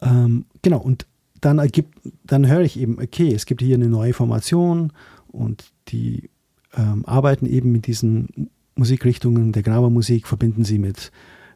Ähm, 0.00 0.46
genau, 0.62 0.78
und 0.78 1.06
dann 1.40 1.58
ergibt, 1.58 1.98
dann 2.24 2.46
höre 2.46 2.62
ich 2.62 2.78
eben, 2.78 2.98
okay, 3.00 3.32
es 3.34 3.46
gibt 3.46 3.62
hier 3.62 3.76
eine 3.76 3.88
neue 3.88 4.12
Formation 4.12 4.92
und 5.28 5.72
die 5.88 6.30
ähm, 6.74 7.04
arbeiten 7.06 7.46
eben 7.46 7.72
mit 7.72 7.86
diesen 7.86 8.50
Musikrichtungen 8.74 9.52
der 9.52 9.62
Grabermusik, 9.62 10.26
verbinden 10.26 10.64
sie 10.64 10.78
mit 10.78 11.12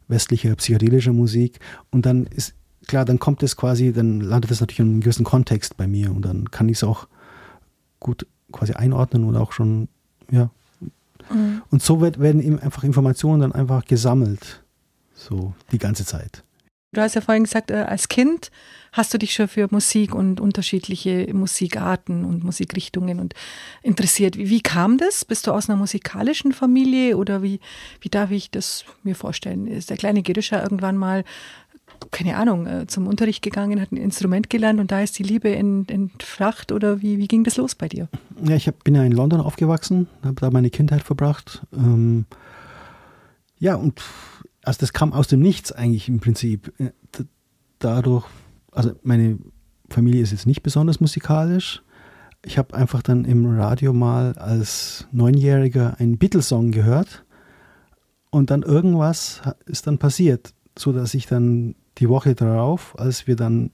westlicher 0.09 0.55
psychedelischer 0.57 1.13
Musik 1.13 1.61
und 1.91 2.07
dann 2.07 2.27
ist 2.27 2.55
klar, 2.87 3.05
dann 3.05 3.19
kommt 3.19 3.43
es 3.43 3.57
quasi, 3.57 3.93
dann 3.93 4.21
landet 4.21 4.51
es 4.51 4.61
natürlich 4.61 4.81
in 4.81 4.87
einem 4.87 5.01
gewissen 5.01 5.25
Kontext 5.25 5.77
bei 5.77 5.87
mir 5.87 6.11
und 6.11 6.23
dann 6.23 6.51
kann 6.51 6.69
ich 6.69 6.79
es 6.79 6.85
auch 6.85 7.07
gut 8.01 8.27
quasi 8.53 8.73
einordnen 8.73 9.25
und 9.25 9.37
auch 9.37 9.53
schon, 9.53 9.89
ja. 10.31 10.51
Mhm. 11.31 11.63
Und 11.71 11.83
so 11.83 12.01
wird, 12.01 12.21
werden 12.21 12.43
eben 12.43 12.59
einfach 12.59 12.85
Informationen 12.85 13.41
dann 13.41 13.53
einfach 13.53 13.85
gesammelt, 13.85 14.63
so 15.15 15.55
die 15.73 15.79
ganze 15.79 16.05
Zeit. 16.05 16.45
Du 16.95 17.01
hast 17.01 17.15
ja 17.15 17.21
vorhin 17.21 17.45
gesagt, 17.45 17.71
äh, 17.71 17.85
als 17.89 18.09
Kind 18.09 18.51
hast 18.93 19.13
du 19.13 19.19
dich 19.19 19.35
schon 19.35 19.49
für 19.49 19.67
Musik 19.71 20.15
und 20.15 20.41
unterschiedliche 20.41 21.29
Musikarten 21.33 22.25
und 22.25 22.45
Musikrichtungen 22.45 23.19
und 23.19 23.35
interessiert. 23.83 24.37
Wie, 24.37 24.49
wie, 24.49 24.61
kam 24.61 24.99
das? 24.99 25.25
Bist 25.25 25.47
du 25.47 25.53
aus 25.53 25.69
einer 25.69 25.77
musikalischen 25.77 26.53
Familie 26.53 27.17
oder 27.17 27.43
wie, 27.43 27.59
wie 28.01 28.09
darf 28.09 28.31
ich 28.31 28.51
das 28.53 28.85
mir 29.03 29.17
vorstellen? 29.17 29.67
Ist 29.67 29.91
der 29.91 29.97
kleine 29.97 30.23
Girischer 30.23 30.63
irgendwann 30.63 30.97
mal 30.97 31.25
keine 32.11 32.37
Ahnung, 32.37 32.67
äh, 32.67 32.87
zum 32.87 33.07
Unterricht 33.07 33.43
gegangen, 33.43 33.81
hat 33.81 33.93
ein 33.93 33.97
Instrument 33.97 34.51
gelernt 34.51 34.81
und 34.81 34.91
da 34.91 35.01
ist 35.01 35.19
die 35.19 35.23
Liebe 35.23 35.55
entfacht 35.55 36.73
oder 36.73 37.03
wie, 37.03 37.19
wie 37.19 37.29
ging 37.29 37.45
das 37.45 37.57
los 37.57 37.75
bei 37.75 37.89
dir? 37.89 38.09
Ja, 38.43 38.57
ich 38.57 38.67
hab, 38.67 38.85
bin 38.85 38.95
ja 38.95 39.05
in 39.05 39.13
London 39.13 39.41
aufgewachsen, 39.41 40.09
habe 40.23 40.41
da 40.41 40.51
meine 40.51 40.71
Kindheit 40.71 41.03
verbracht. 41.03 41.63
Ähm, 41.73 42.27
ja, 43.59 43.75
und 43.77 44.03
also 44.65 44.81
das 44.81 44.93
kam 44.93 45.13
aus 45.13 45.29
dem 45.29 45.41
Nichts 45.41 45.73
eigentlich 45.73 46.09
im 46.09 46.21
Prinzip. 46.21 46.73
Äh, 46.79 46.91
dadurch, 47.79 48.27
also 48.73 48.93
meine 49.03 49.39
Familie 49.91 50.23
ist 50.23 50.33
jetzt 50.33 50.47
nicht 50.47 50.63
besonders 50.63 51.01
musikalisch. 51.01 51.83
Ich 52.45 52.59
habe 52.59 52.75
einfach 52.75 53.03
dann 53.03 53.25
im 53.25 53.59
Radio 53.59 53.93
mal 53.93 54.35
als 54.35 55.07
Neunjähriger 55.13 55.97
einen 55.99 56.19
Beatles-Song 56.19 56.73
gehört 56.73 57.25
und 58.31 58.51
dann 58.51 58.63
irgendwas 58.63 59.41
ist 59.67 59.87
dann 59.87 59.99
passiert, 59.99 60.53
so 60.77 60.93
dass 60.93 61.15
ich 61.15 61.27
dann 61.27 61.77
die 61.99 62.09
Woche 62.09 62.35
darauf, 62.35 62.99
als 62.99 63.27
wir 63.27 63.37
dann, 63.37 63.71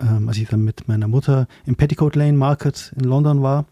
ähm, 0.00 0.28
als 0.28 0.38
ich 0.38 0.48
dann 0.48 0.64
mit 0.64 0.88
meiner 0.88 1.08
Mutter 1.08 1.46
im 1.64 1.76
Petticoat 1.76 2.16
Lane 2.16 2.36
Market 2.36 2.92
in 2.96 3.04
London 3.04 3.42
war, 3.42 3.66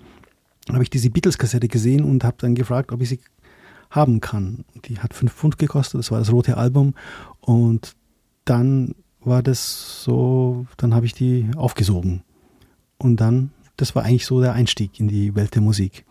habe 0.70 0.82
ich 0.82 0.90
diese 0.90 1.10
Beatles-Kassette 1.10 1.68
gesehen 1.68 2.04
und 2.04 2.24
habe 2.24 2.36
dann 2.38 2.54
gefragt, 2.54 2.92
ob 2.92 3.00
ich 3.02 3.10
sie 3.10 3.20
haben 3.90 4.20
kann. 4.20 4.64
Die 4.86 4.98
hat 4.98 5.14
fünf 5.14 5.32
Pfund 5.32 5.58
gekostet, 5.58 5.98
das 5.98 6.10
war 6.10 6.18
das 6.18 6.32
rote 6.32 6.56
Album 6.56 6.94
und 7.40 7.94
dann 8.44 8.94
war 9.20 9.42
das 9.42 10.02
so, 10.02 10.66
dann 10.76 10.94
habe 10.94 11.06
ich 11.06 11.14
die 11.14 11.50
aufgesogen. 11.56 12.22
Und 12.98 13.20
dann, 13.20 13.50
das 13.76 13.94
war 13.94 14.04
eigentlich 14.04 14.26
so 14.26 14.40
der 14.40 14.52
Einstieg 14.52 15.00
in 15.00 15.08
die 15.08 15.34
Welt 15.34 15.54
der 15.54 15.62
Musik. 15.62 16.04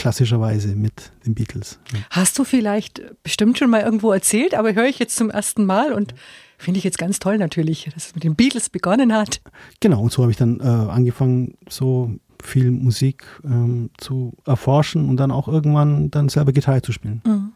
Klassischerweise 0.00 0.74
mit 0.74 1.12
den 1.26 1.34
Beatles. 1.34 1.78
Hast 2.10 2.38
du 2.38 2.44
vielleicht 2.44 3.02
bestimmt 3.22 3.58
schon 3.58 3.70
mal 3.70 3.82
irgendwo 3.82 4.12
erzählt, 4.12 4.54
aber 4.54 4.74
höre 4.74 4.86
ich 4.86 4.98
jetzt 4.98 5.16
zum 5.16 5.30
ersten 5.30 5.64
Mal 5.64 5.92
und 5.92 6.14
finde 6.58 6.78
ich 6.78 6.84
jetzt 6.84 6.98
ganz 6.98 7.18
toll 7.18 7.38
natürlich, 7.38 7.90
dass 7.94 8.08
es 8.08 8.14
mit 8.14 8.24
den 8.24 8.34
Beatles 8.34 8.70
begonnen 8.70 9.12
hat. 9.12 9.40
Genau, 9.80 10.02
und 10.02 10.12
so 10.12 10.22
habe 10.22 10.32
ich 10.32 10.38
dann 10.38 10.60
äh, 10.60 10.64
angefangen, 10.64 11.56
so 11.68 12.12
viel 12.42 12.70
Musik 12.70 13.24
ähm, 13.44 13.90
zu 13.98 14.34
erforschen 14.44 15.08
und 15.08 15.16
dann 15.16 15.30
auch 15.30 15.48
irgendwann 15.48 16.10
dann 16.10 16.28
selber 16.28 16.52
Gitarre 16.52 16.82
zu 16.82 16.92
spielen. 16.92 17.22
Mhm. 17.26 17.52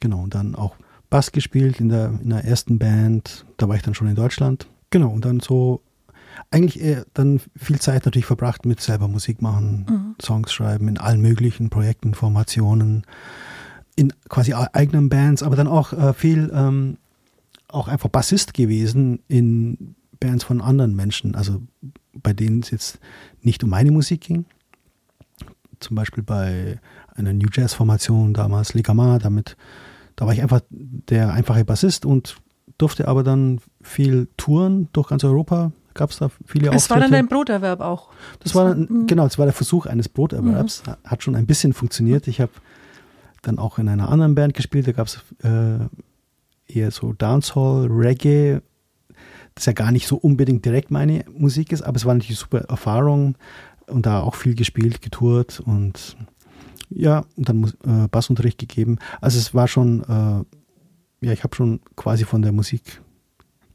Genau, 0.00 0.22
und 0.22 0.34
dann 0.34 0.54
auch 0.54 0.76
Bass 1.10 1.32
gespielt 1.32 1.80
in 1.80 1.88
der, 1.88 2.18
in 2.22 2.30
der 2.30 2.44
ersten 2.44 2.78
Band. 2.78 3.44
Da 3.56 3.68
war 3.68 3.76
ich 3.76 3.82
dann 3.82 3.94
schon 3.94 4.08
in 4.08 4.14
Deutschland. 4.14 4.68
Genau, 4.90 5.10
und 5.10 5.24
dann 5.24 5.40
so 5.40 5.82
eigentlich 6.50 6.80
eher 6.80 7.06
dann 7.14 7.40
viel 7.56 7.78
Zeit 7.80 8.04
natürlich 8.04 8.26
verbracht 8.26 8.66
mit 8.66 8.80
selber 8.80 9.08
Musik 9.08 9.40
machen, 9.42 9.86
mhm. 9.88 10.05
Songs 10.22 10.52
schreiben, 10.52 10.88
in 10.88 10.98
allen 10.98 11.20
möglichen 11.20 11.70
Projekten, 11.70 12.14
Formationen, 12.14 13.04
in 13.96 14.12
quasi 14.28 14.52
eigenen 14.52 15.08
Bands, 15.08 15.42
aber 15.42 15.56
dann 15.56 15.68
auch 15.68 15.92
äh, 15.92 16.12
viel 16.12 16.50
ähm, 16.54 16.98
auch 17.68 17.88
einfach 17.88 18.08
Bassist 18.08 18.54
gewesen 18.54 19.20
in 19.28 19.96
Bands 20.20 20.44
von 20.44 20.60
anderen 20.60 20.94
Menschen, 20.94 21.34
also 21.34 21.62
bei 22.14 22.32
denen 22.32 22.60
es 22.60 22.70
jetzt 22.70 22.98
nicht 23.42 23.64
um 23.64 23.70
meine 23.70 23.90
Musik 23.90 24.22
ging. 24.22 24.44
Zum 25.80 25.94
Beispiel 25.96 26.22
bei 26.22 26.80
einer 27.14 27.32
New 27.32 27.48
Jazz 27.52 27.74
Formation 27.74 28.32
damals, 28.32 28.74
Ligama, 28.74 29.18
damit 29.18 29.56
da 30.16 30.24
war 30.24 30.32
ich 30.32 30.42
einfach 30.42 30.62
der 30.70 31.32
einfache 31.32 31.64
Bassist 31.64 32.06
und 32.06 32.36
durfte 32.78 33.08
aber 33.08 33.22
dann 33.22 33.60
viel 33.82 34.28
touren 34.36 34.88
durch 34.92 35.08
ganz 35.08 35.24
Europa. 35.24 35.72
Gab 35.96 36.10
es 36.10 36.18
da 36.18 36.30
viele 36.44 36.70
Das 36.70 36.90
war 36.90 37.00
dann 37.00 37.10
dein 37.10 37.26
Broterwerb 37.26 37.80
auch. 37.80 38.10
Das, 38.40 38.52
das 38.52 38.54
war, 38.54 38.74
dann, 38.74 39.06
genau, 39.06 39.24
das 39.24 39.38
war 39.38 39.46
der 39.46 39.54
Versuch 39.54 39.86
eines 39.86 40.08
Broterwerbs. 40.08 40.82
Mhm. 40.86 40.92
Hat 41.04 41.22
schon 41.22 41.34
ein 41.34 41.46
bisschen 41.46 41.72
funktioniert. 41.72 42.28
Ich 42.28 42.40
habe 42.40 42.52
dann 43.42 43.58
auch 43.58 43.78
in 43.78 43.88
einer 43.88 44.10
anderen 44.10 44.34
Band 44.34 44.52
gespielt. 44.52 44.86
Da 44.86 44.92
gab 44.92 45.06
es 45.06 45.20
äh, 45.42 45.78
eher 46.68 46.90
so 46.90 47.14
Dancehall, 47.14 47.86
Reggae. 47.86 48.60
Das 49.54 49.64
ja 49.64 49.72
gar 49.72 49.90
nicht 49.90 50.06
so 50.06 50.16
unbedingt 50.16 50.66
direkt 50.66 50.90
meine 50.90 51.24
Musik 51.32 51.72
ist, 51.72 51.80
aber 51.80 51.96
es 51.96 52.04
war 52.04 52.12
natürlich 52.12 52.38
eine 52.38 52.60
super 52.60 52.68
Erfahrung 52.68 53.36
und 53.86 54.04
da 54.04 54.20
auch 54.20 54.34
viel 54.34 54.54
gespielt, 54.54 55.00
getourt 55.00 55.60
und 55.60 56.16
ja, 56.90 57.24
und 57.36 57.48
dann 57.48 57.64
äh, 57.64 58.08
Bassunterricht 58.08 58.58
gegeben. 58.58 58.98
Also 59.22 59.38
es 59.38 59.54
war 59.54 59.66
schon, 59.66 60.02
äh, 60.02 61.26
ja, 61.26 61.32
ich 61.32 61.42
habe 61.42 61.56
schon 61.56 61.80
quasi 61.96 62.24
von 62.24 62.42
der 62.42 62.52
Musik 62.52 63.00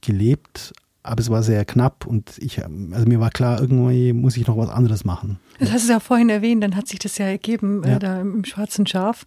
gelebt, 0.01 0.73
aber 1.03 1.19
es 1.19 1.29
war 1.29 1.41
sehr 1.41 1.65
knapp 1.65 2.05
und 2.05 2.37
ich, 2.37 2.63
also 2.63 3.07
mir 3.07 3.19
war 3.19 3.31
klar, 3.31 3.59
irgendwie 3.59 4.13
muss 4.13 4.37
ich 4.37 4.45
noch 4.47 4.57
was 4.57 4.69
anderes 4.69 5.03
machen. 5.03 5.39
Das 5.59 5.71
hast 5.71 5.87
du 5.87 5.93
ja 5.93 5.99
vorhin 5.99 6.29
erwähnt, 6.29 6.63
dann 6.63 6.75
hat 6.75 6.87
sich 6.87 6.99
das 6.99 7.17
ja 7.17 7.25
ergeben, 7.25 7.83
äh, 7.83 7.89
ja. 7.89 7.95
Äh, 7.95 7.99
da 7.99 8.21
im 8.21 8.45
Schwarzen 8.45 8.85
Schaf. 8.85 9.25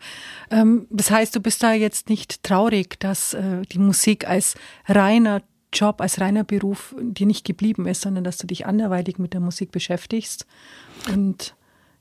Ähm, 0.50 0.86
das 0.90 1.10
heißt, 1.10 1.34
du 1.34 1.40
bist 1.40 1.62
da 1.62 1.72
jetzt 1.72 2.08
nicht 2.08 2.42
traurig, 2.42 2.98
dass 3.00 3.34
äh, 3.34 3.62
die 3.72 3.78
Musik 3.78 4.28
als 4.28 4.54
reiner 4.86 5.42
Job, 5.72 6.00
als 6.00 6.20
reiner 6.20 6.44
Beruf 6.44 6.94
dir 7.00 7.26
nicht 7.26 7.44
geblieben 7.44 7.86
ist, 7.86 8.02
sondern 8.02 8.22
dass 8.22 8.38
du 8.38 8.46
dich 8.46 8.66
anderweitig 8.66 9.18
mit 9.18 9.32
der 9.32 9.40
Musik 9.40 9.72
beschäftigst 9.72 10.46
und 11.12 11.54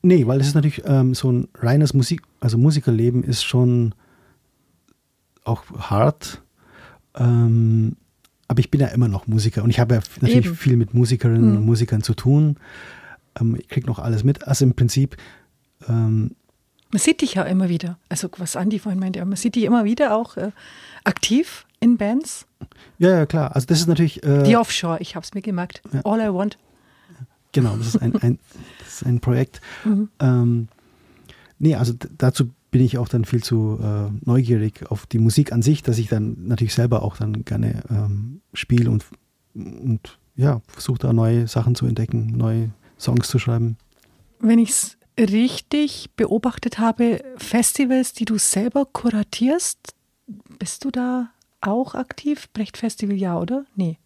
Nee, 0.06 0.26
weil 0.26 0.38
es 0.38 0.48
ist 0.48 0.54
natürlich 0.54 0.82
ähm, 0.84 1.14
so 1.14 1.32
ein 1.32 1.48
reines 1.54 1.94
Musik, 1.94 2.20
also 2.38 2.58
Musikerleben 2.58 3.24
ist 3.24 3.42
schon 3.42 3.94
auch 5.44 5.64
hart. 5.78 6.42
Ähm, 7.16 7.96
aber 8.48 8.60
ich 8.60 8.70
bin 8.70 8.80
ja 8.80 8.88
immer 8.88 9.08
noch 9.08 9.26
Musiker 9.26 9.62
und 9.62 9.70
ich 9.70 9.80
habe 9.80 9.96
ja 9.96 10.00
natürlich 10.20 10.46
Eben. 10.46 10.56
viel 10.56 10.76
mit 10.76 10.94
Musikerinnen 10.94 11.50
mhm. 11.50 11.56
und 11.58 11.66
Musikern 11.66 12.02
zu 12.02 12.14
tun. 12.14 12.56
Ähm, 13.40 13.56
ich 13.56 13.68
kriege 13.68 13.86
noch 13.86 13.98
alles 13.98 14.24
mit. 14.24 14.46
Also 14.46 14.64
im 14.64 14.74
Prinzip. 14.74 15.16
Ähm, 15.88 16.36
man 16.90 17.00
sieht 17.00 17.22
dich 17.22 17.34
ja 17.34 17.42
immer 17.42 17.68
wieder. 17.68 17.98
Also 18.08 18.28
was 18.38 18.56
Andi 18.56 18.78
vorhin 18.78 19.00
meinte, 19.00 19.24
man 19.24 19.36
sieht 19.36 19.56
dich 19.56 19.64
immer 19.64 19.84
wieder 19.84 20.16
auch 20.16 20.36
äh, 20.36 20.50
aktiv 21.02 21.66
in 21.80 21.96
Bands. 21.96 22.46
Ja, 22.98 23.10
ja, 23.10 23.26
klar. 23.26 23.54
Also 23.54 23.66
das 23.66 23.80
ist 23.80 23.88
natürlich. 23.88 24.22
Äh, 24.22 24.44
Die 24.44 24.56
Offshore, 24.56 25.00
ich 25.00 25.16
habe 25.16 25.24
es 25.24 25.34
mir 25.34 25.42
gemerkt. 25.42 25.82
Ja. 25.92 26.02
All 26.04 26.20
I 26.20 26.32
Want. 26.32 26.58
Genau, 27.52 27.76
das 27.76 27.88
ist 27.88 28.02
ein, 28.02 28.16
ein, 28.16 28.38
das 28.80 28.94
ist 28.94 29.06
ein 29.06 29.20
Projekt. 29.20 29.60
Mhm. 29.84 30.08
Ähm, 30.18 30.68
nee, 31.58 31.74
also 31.74 31.92
dazu 32.16 32.50
bin 32.74 32.84
ich 32.84 32.98
auch 32.98 33.06
dann 33.06 33.24
viel 33.24 33.40
zu 33.40 33.78
äh, 33.80 34.10
neugierig 34.28 34.90
auf 34.90 35.06
die 35.06 35.20
Musik 35.20 35.52
an 35.52 35.62
sich, 35.62 35.84
dass 35.84 35.96
ich 35.96 36.08
dann 36.08 36.48
natürlich 36.48 36.74
selber 36.74 37.04
auch 37.04 37.16
dann 37.16 37.44
gerne 37.44 37.84
ähm, 37.88 38.40
spiele 38.52 38.90
und, 38.90 39.04
und 39.54 40.18
ja, 40.34 40.60
versuche 40.66 40.98
da 40.98 41.12
neue 41.12 41.46
Sachen 41.46 41.76
zu 41.76 41.86
entdecken, 41.86 42.36
neue 42.36 42.70
Songs 42.98 43.28
zu 43.28 43.38
schreiben. 43.38 43.76
Wenn 44.40 44.58
ich 44.58 44.70
es 44.70 44.96
richtig 45.16 46.10
beobachtet 46.16 46.80
habe, 46.80 47.22
Festivals, 47.36 48.12
die 48.12 48.24
du 48.24 48.38
selber 48.38 48.86
kuratierst, 48.86 49.94
bist 50.58 50.84
du 50.84 50.90
da 50.90 51.30
auch 51.60 51.94
aktiv? 51.94 52.48
Brecht 52.52 52.76
Festival 52.76 53.14
ja, 53.14 53.38
oder? 53.38 53.66
Nee. 53.76 54.00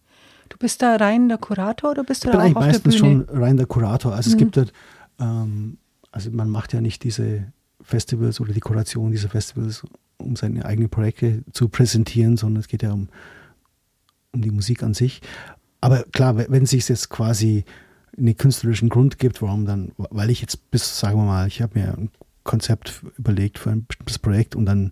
Du 0.47 0.59
bist 0.59 0.83
da 0.83 0.95
rein 0.95 1.27
der 1.27 1.39
Kurator 1.39 1.89
oder 1.89 2.03
bist 2.03 2.23
du 2.23 2.27
ich 2.27 2.35
da 2.35 2.43
bin 2.43 2.51
auch 2.51 2.59
auf 2.59 2.65
meistens 2.67 2.95
der 2.95 3.01
Bühne? 3.01 3.25
schon 3.25 3.41
rein 3.41 3.57
der 3.57 3.65
Kurator. 3.65 4.13
Also 4.13 4.29
mhm. 4.29 4.33
es 4.33 4.37
gibt 4.37 4.57
halt, 4.57 4.73
ähm, 5.19 5.79
also 6.11 6.29
man 6.29 6.51
macht 6.51 6.71
ja 6.73 6.81
nicht 6.81 7.03
diese 7.03 7.51
Festivals 7.81 8.39
oder 8.39 8.53
die 8.53 8.59
Kuration 8.59 9.11
dieser 9.11 9.29
Festivals, 9.29 9.83
um 10.17 10.35
seine 10.35 10.65
eigenen 10.65 10.89
Projekte 10.89 11.43
zu 11.53 11.69
präsentieren, 11.69 12.37
sondern 12.37 12.61
es 12.61 12.67
geht 12.67 12.83
ja 12.83 12.91
um, 12.91 13.09
um 14.33 14.41
die 14.41 14.51
Musik 14.51 14.83
an 14.83 14.93
sich. 14.93 15.21
Aber 15.81 16.03
klar, 16.11 16.37
wenn 16.37 16.63
es 16.63 16.71
sich 16.71 16.87
jetzt 16.89 17.09
quasi 17.09 17.63
einen 18.17 18.35
künstlerischen 18.35 18.89
Grund 18.89 19.17
gibt, 19.17 19.41
warum 19.41 19.65
dann, 19.65 19.91
weil 19.97 20.29
ich 20.29 20.41
jetzt 20.41 20.71
bis, 20.71 20.99
sagen 20.99 21.17
wir 21.17 21.25
mal, 21.25 21.47
ich 21.47 21.61
habe 21.61 21.79
mir 21.79 21.97
ein 21.97 22.09
Konzept 22.43 23.03
überlegt 23.17 23.59
für 23.59 23.69
ein 23.69 23.85
bestimmtes 23.85 24.19
Projekt 24.19 24.55
und 24.55 24.65
dann 24.65 24.89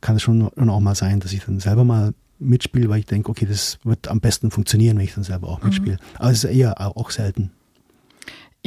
kann 0.00 0.16
es 0.16 0.22
schon 0.22 0.42
auch 0.42 0.80
mal 0.80 0.94
sein, 0.94 1.20
dass 1.20 1.32
ich 1.32 1.44
dann 1.44 1.58
selber 1.58 1.84
mal 1.84 2.14
mitspiele, 2.38 2.88
weil 2.88 3.00
ich 3.00 3.06
denke, 3.06 3.30
okay, 3.30 3.46
das 3.46 3.78
wird 3.82 4.08
am 4.08 4.20
besten 4.20 4.50
funktionieren, 4.50 4.96
wenn 4.96 5.04
ich 5.04 5.14
dann 5.14 5.24
selber 5.24 5.48
auch 5.48 5.62
mitspiele. 5.62 5.96
Mhm. 5.96 6.16
Aber 6.18 6.30
es 6.30 6.44
ist 6.44 6.50
eher 6.50 6.80
auch 6.80 7.10
selten. 7.10 7.50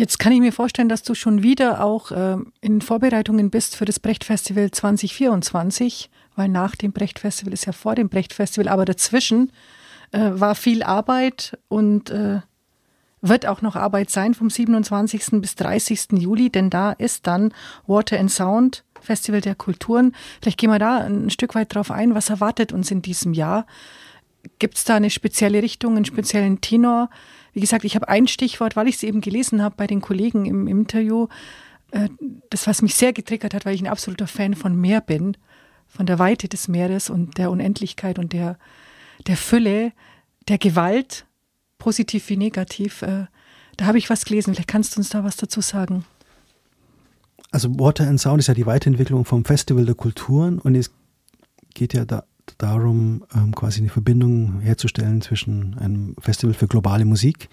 Jetzt 0.02 0.18
kann 0.18 0.32
ich 0.32 0.40
mir 0.40 0.52
vorstellen, 0.52 0.90
dass 0.90 1.04
du 1.04 1.14
schon 1.14 1.44
wieder 1.44 1.86
auch 1.86 2.10
äh, 2.10 2.38
in 2.60 2.82
Vorbereitungen 2.82 3.52
bist 3.52 3.76
für 3.76 3.86
das 3.86 4.00
Brecht-Festival 4.00 4.72
2024, 4.72 6.10
weil 6.36 6.50
nach 6.50 6.76
dem 6.76 6.92
Brecht-Festival 6.92 7.54
ist 7.54 7.68
ja 7.68 7.72
vor 7.72 7.94
dem 7.94 8.10
Brecht-Festival, 8.10 8.68
aber 8.68 8.86
dazwischen 8.86 9.52
äh, 10.12 10.32
war 10.34 10.56
viel 10.56 10.82
Arbeit 10.82 11.56
und 11.68 12.10
äh, 12.10 12.40
wird 13.22 13.46
auch 13.46 13.62
noch 13.62 13.76
Arbeit 13.76 14.10
sein 14.10 14.34
vom 14.34 14.50
27. 14.50 15.40
bis 15.40 15.54
30. 15.54 16.14
Juli, 16.14 16.50
denn 16.50 16.72
da 16.72 16.94
ist 16.94 17.28
dann 17.28 17.54
Water 17.86 18.20
and 18.20 18.32
Sound 18.32 18.84
Festival 19.02 19.42
der 19.42 19.54
Kulturen. 19.54 20.16
Vielleicht 20.42 20.58
gehen 20.58 20.72
wir 20.72 20.80
da 20.80 20.98
ein 20.98 21.30
Stück 21.30 21.54
weit 21.54 21.76
drauf 21.76 21.92
ein. 21.92 22.16
Was 22.16 22.32
erwartet 22.32 22.74
uns 22.74 22.90
in 22.90 23.04
diesem 23.04 23.34
Jahr? 23.34 23.68
Gibt 24.58 24.78
es 24.78 24.84
da 24.84 24.96
eine 24.96 25.12
spezielle 25.12 25.62
Richtung, 25.62 25.96
einen 25.96 26.06
speziellen 26.06 26.60
Tenor? 26.60 27.12
Wie 27.54 27.60
gesagt, 27.60 27.84
ich 27.84 27.96
habe 27.96 28.08
ein 28.08 28.28
Stichwort, 28.28 28.76
weil 28.76 28.88
ich 28.88 28.96
es 28.96 29.04
eben 29.04 29.22
gelesen 29.22 29.62
habe 29.62 29.76
bei 29.78 29.88
den 29.88 30.02
Kollegen 30.02 30.46
im, 30.46 30.68
Interview. 30.68 31.28
Äh, 31.92 32.10
das, 32.50 32.68
was 32.68 32.82
mich 32.82 32.96
sehr 32.96 33.14
getriggert 33.14 33.54
hat, 33.54 33.66
weil 33.66 33.76
ich 33.76 33.82
ein 33.82 33.88
absoluter 33.88 34.28
Fan 34.28 34.56
von 34.56 34.76
Meer 34.76 35.02
bin, 35.02 35.36
von 35.88 36.06
der 36.06 36.20
Weite 36.20 36.48
des 36.48 36.68
Meeres 36.68 37.10
und 37.10 37.38
der 37.38 37.52
Unendlichkeit 37.52 38.18
und 38.18 38.34
der, 38.34 38.58
der 39.28 39.36
Fülle, 39.36 39.92
der 40.48 40.58
Gewalt, 40.58 41.26
positiv 41.78 42.30
wie 42.30 42.38
negativ. 42.38 43.02
Äh, 43.02 43.26
da 43.78 43.86
habe 43.86 43.98
ich 43.98 44.10
was 44.10 44.26
gelesen. 44.26 44.54
Vielleicht 44.54 44.70
kannst 44.70 44.96
du 44.96 45.00
uns 45.00 45.10
da 45.10 45.24
was 45.24 45.36
dazu 45.36 45.62
sagen. 45.62 46.06
Also 47.52 47.78
Water 47.80 48.08
and 48.08 48.20
Sound 48.20 48.40
ist 48.40 48.48
ja 48.48 48.54
die 48.54 48.66
Weiterentwicklung 48.66 49.26
vom 49.26 49.44
Festival 49.44 49.86
der 49.86 49.96
Kulturen 49.96 50.60
und 50.60 50.76
es 50.76 50.92
geht 51.74 51.94
ja 51.94 52.06
da 52.06 52.24
darum, 52.58 53.24
ähm, 53.36 53.54
quasi 53.56 53.80
eine 53.80 53.90
Verbindung 53.90 54.60
herzustellen 54.60 55.22
zwischen 55.22 55.78
einem 55.78 56.16
Festival 56.20 56.54
für 56.54 56.68
globale 56.68 57.06
Musik, 57.06 57.50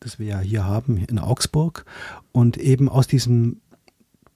das 0.00 0.18
wir 0.18 0.26
ja 0.26 0.40
hier 0.40 0.64
haben 0.64 0.98
in 0.98 1.18
Augsburg, 1.18 1.84
und 2.32 2.56
eben 2.58 2.88
aus 2.88 3.06
diesem 3.06 3.60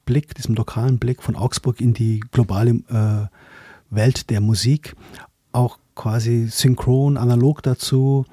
Blick, 0.05 0.35
diesem 0.35 0.55
lokalen 0.55 0.99
Blick 0.99 1.23
von 1.23 1.37
Augsburg 1.37 1.81
in 1.81 1.95
die 1.95 2.21
globale 2.33 2.71
äh, 2.89 3.29
Welt 3.91 4.31
der 4.31 4.41
Musik, 4.41 4.97
auch 5.53 5.79
quasi 5.95 6.47
synchron, 6.49 7.17
analog 7.17 7.63
dazu, 7.63 8.25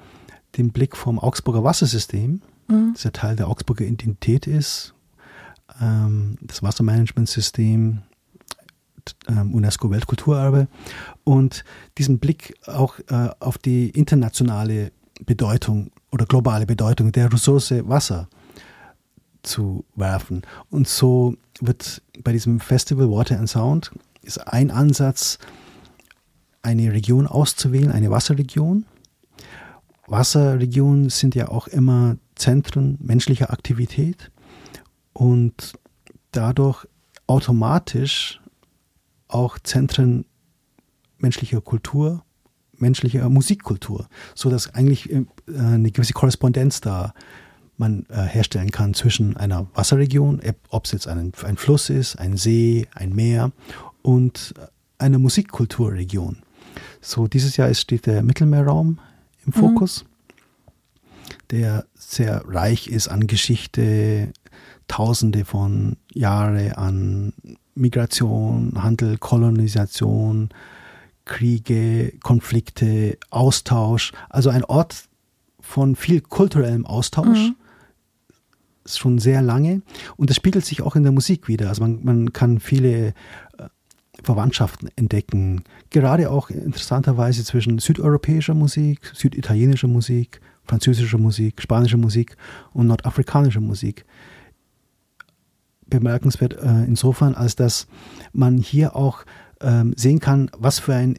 den 0.56 0.72
Blick 0.72 0.96
vom 0.96 1.18
Augsburger 1.18 1.64
Wassersystem, 1.64 2.40
mhm. 2.68 2.92
das 2.94 3.04
ja 3.04 3.10
Teil 3.10 3.36
der 3.36 3.48
Augsburger 3.48 3.84
Identität 3.84 4.46
ist, 4.46 4.94
ähm, 5.80 6.38
das 6.40 6.62
Wassermanagementsystem, 6.62 8.02
ähm, 9.28 9.54
UNESCO-Weltkulturerbe 9.54 10.68
und 11.24 11.64
diesen 11.96 12.18
Blick 12.18 12.54
auch 12.66 12.98
äh, 13.08 13.30
auf 13.40 13.58
die 13.58 13.90
internationale 13.90 14.92
Bedeutung 15.24 15.90
oder 16.10 16.26
globale 16.26 16.66
Bedeutung 16.66 17.12
der 17.12 17.32
Ressource 17.32 17.72
Wasser 17.86 18.28
zu 19.42 19.84
werfen. 19.94 20.42
Und 20.70 20.88
so 20.88 21.34
wird 21.60 22.02
bei 22.22 22.32
diesem 22.32 22.60
Festival 22.60 23.10
Water 23.10 23.38
and 23.38 23.48
Sound 23.48 23.92
ist 24.22 24.38
ein 24.38 24.70
Ansatz, 24.70 25.38
eine 26.62 26.92
Region 26.92 27.26
auszuwählen, 27.26 27.92
eine 27.92 28.10
Wasserregion. 28.10 28.84
Wasserregionen 30.06 31.10
sind 31.10 31.34
ja 31.34 31.48
auch 31.48 31.66
immer 31.66 32.16
Zentren 32.34 32.98
menschlicher 33.00 33.50
Aktivität 33.50 34.30
und 35.12 35.74
dadurch 36.32 36.86
automatisch 37.26 38.40
auch 39.28 39.58
Zentren 39.58 40.24
menschlicher 41.18 41.60
Kultur, 41.60 42.24
menschlicher 42.76 43.28
Musikkultur, 43.28 44.08
so 44.34 44.50
dass 44.50 44.74
eigentlich 44.74 45.10
äh, 45.10 45.24
eine 45.56 45.90
gewisse 45.90 46.12
Korrespondenz 46.12 46.80
da 46.80 47.12
man 47.76 48.06
äh, 48.08 48.22
herstellen 48.22 48.70
kann 48.70 48.94
zwischen 48.94 49.36
einer 49.36 49.68
Wasserregion, 49.74 50.40
ob 50.68 50.84
es 50.84 50.92
jetzt 50.92 51.06
ein, 51.06 51.32
ein 51.44 51.56
Fluss 51.56 51.90
ist, 51.90 52.16
ein 52.16 52.36
See, 52.36 52.88
ein 52.92 53.14
Meer 53.14 53.52
und 54.02 54.54
einer 54.98 55.18
Musikkulturregion. 55.18 56.38
So 57.00 57.28
dieses 57.28 57.56
Jahr 57.56 57.72
steht 57.74 58.06
der 58.06 58.22
Mittelmeerraum 58.22 58.98
im 59.46 59.52
mhm. 59.54 59.60
Fokus, 59.60 60.04
mhm. 60.04 61.34
der 61.52 61.86
sehr 61.94 62.42
reich 62.46 62.88
ist 62.88 63.08
an 63.08 63.26
Geschichte, 63.26 64.32
Tausende 64.88 65.44
von 65.44 65.98
Jahren 66.14 66.72
an 66.72 67.32
Migration, 67.78 68.72
Handel, 68.82 69.18
Kolonisation, 69.18 70.50
Kriege, 71.24 72.12
Konflikte, 72.22 73.18
Austausch. 73.30 74.12
Also 74.28 74.50
ein 74.50 74.64
Ort 74.64 75.08
von 75.60 75.96
viel 75.96 76.20
kulturellem 76.20 76.86
Austausch. 76.86 77.38
Mhm. 77.38 77.56
Schon 78.86 79.18
sehr 79.18 79.42
lange. 79.42 79.82
Und 80.16 80.30
das 80.30 80.36
spiegelt 80.36 80.64
sich 80.64 80.80
auch 80.80 80.96
in 80.96 81.02
der 81.02 81.12
Musik 81.12 81.46
wieder. 81.46 81.68
Also 81.68 81.82
man, 81.82 82.02
man 82.02 82.32
kann 82.32 82.58
viele 82.58 83.08
äh, 83.08 83.12
Verwandtschaften 84.22 84.88
entdecken. 84.96 85.62
Gerade 85.90 86.30
auch 86.30 86.48
interessanterweise 86.48 87.44
zwischen 87.44 87.78
südeuropäischer 87.78 88.54
Musik, 88.54 89.12
süditalienischer 89.14 89.88
Musik, 89.88 90.40
französischer 90.64 91.18
Musik, 91.18 91.60
spanischer 91.60 91.98
Musik 91.98 92.36
und 92.72 92.86
nordafrikanischer 92.86 93.60
Musik 93.60 94.06
bemerkenswert 95.88 96.54
äh, 96.54 96.84
insofern, 96.84 97.34
als 97.34 97.56
dass 97.56 97.86
man 98.32 98.58
hier 98.58 98.96
auch 98.96 99.24
ähm, 99.60 99.94
sehen 99.96 100.20
kann, 100.20 100.50
was 100.56 100.78
für 100.78 100.94
ein 100.94 101.18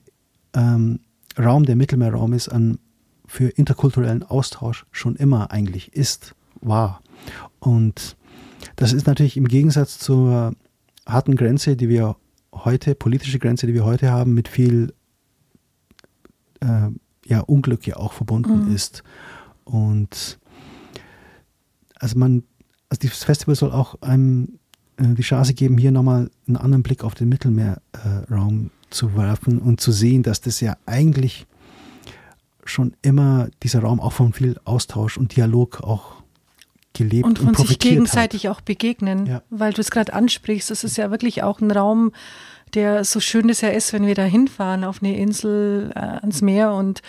ähm, 0.54 1.00
Raum 1.38 1.66
der 1.66 1.76
Mittelmeerraum 1.76 2.34
ist 2.34 2.50
an 2.50 2.80
für 3.26 3.50
interkulturellen 3.50 4.24
Austausch 4.24 4.86
schon 4.92 5.16
immer 5.16 5.52
eigentlich 5.52 5.94
ist, 5.94 6.36
war. 6.62 7.02
Und 7.60 8.18
das 8.76 8.94
ist 8.94 9.08
natürlich 9.08 9.38
im 9.38 9.48
Gegensatz 9.48 10.00
zur 10.00 10.54
harten 11.06 11.36
Grenze, 11.36 11.76
die 11.76 11.90
wir 11.90 12.16
heute, 12.54 12.96
politische 12.96 13.40
Grenze, 13.40 13.68
die 13.68 13.74
wir 13.74 13.86
heute 13.86 14.12
haben, 14.12 14.34
mit 14.34 14.48
viel 14.48 14.94
äh, 16.62 16.90
ja, 17.26 17.40
Unglück 17.42 17.86
ja 17.88 17.98
auch 17.98 18.14
verbunden 18.14 18.66
mhm. 18.66 18.76
ist. 18.76 19.04
Und 19.64 20.40
also 21.96 22.18
man, 22.18 22.44
also 22.90 23.00
dieses 23.00 23.24
Festival 23.24 23.56
soll 23.56 23.72
auch 23.72 24.02
einem 24.02 24.59
die 25.00 25.22
Chance 25.22 25.54
geben, 25.54 25.78
hier 25.78 25.92
nochmal 25.92 26.30
einen 26.48 26.58
anderen 26.58 26.84
Blick 26.84 27.04
auf 27.04 27.16
den 27.16 27.30
Mittelmeerraum 27.30 28.66
äh, 28.66 28.90
zu 28.90 29.16
werfen 29.16 29.60
und 29.60 29.80
zu 29.80 29.92
sehen, 29.92 30.24
dass 30.24 30.42
das 30.42 30.60
ja 30.62 30.78
eigentlich 30.86 31.46
schon 32.66 32.94
immer 33.02 33.50
dieser 33.64 33.82
Raum 33.82 34.00
auch 34.00 34.14
von 34.14 34.34
viel 34.34 34.60
Austausch 34.66 35.18
und 35.18 35.36
Dialog 35.36 35.82
auch 35.82 36.20
gelebt 36.94 37.26
und, 37.26 37.40
von 37.40 37.48
und 37.50 37.58
sich 37.58 37.80
gegenseitig 37.80 38.46
hat. 38.46 38.58
auch 38.58 38.62
begegnen, 38.62 39.26
ja. 39.26 39.42
weil 39.50 39.74
du 39.74 39.82
es 39.82 39.92
gerade 39.92 40.14
ansprichst. 40.14 40.72
Es 40.72 40.84
ist 40.84 40.98
ja 40.98 41.12
wirklich 41.12 41.44
auch 41.44 41.62
ein 41.62 41.72
Raum, 41.72 42.12
der 42.74 43.04
so 43.04 43.20
schön 43.20 43.50
es 43.50 43.62
ja 43.62 43.70
ist, 43.70 43.94
wenn 43.94 44.06
wir 44.06 44.16
da 44.16 44.24
hinfahren 44.24 44.84
auf 44.84 45.02
eine 45.02 45.18
Insel 45.18 45.92
äh, 45.96 46.00
ans 46.00 46.42
Meer 46.42 46.74
und 46.74 47.02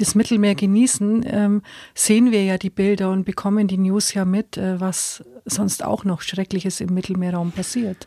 das 0.00 0.14
Mittelmeer 0.14 0.54
genießen, 0.54 1.24
ähm, 1.26 1.62
sehen 1.94 2.30
wir 2.30 2.44
ja 2.44 2.58
die 2.58 2.70
Bilder 2.70 3.10
und 3.10 3.24
bekommen 3.24 3.68
die 3.68 3.78
News 3.78 4.14
ja 4.14 4.24
mit, 4.24 4.56
äh, 4.56 4.80
was 4.80 5.24
sonst 5.44 5.84
auch 5.84 6.04
noch 6.04 6.22
Schreckliches 6.22 6.80
im 6.80 6.94
Mittelmeerraum 6.94 7.52
passiert. 7.52 8.06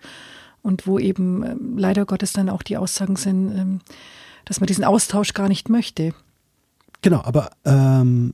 Und 0.62 0.88
wo 0.88 0.99
eben 0.99 1.43
äh, 1.43 1.56
leider 1.75 2.06
Gottes 2.06 2.34
dann 2.34 2.49
auch 2.49 2.63
die 2.63 2.77
Aussagen 2.77 3.15
sind, 3.15 3.51
ähm, 3.58 3.80
dass 4.45 4.60
man 4.60 4.67
diesen 4.67 4.84
Austausch 4.84 5.34
gar 5.34 5.49
nicht 5.49 5.69
möchte. 5.69 6.13
Genau, 7.01 7.21
aber, 7.23 7.51
ähm, 7.65 8.34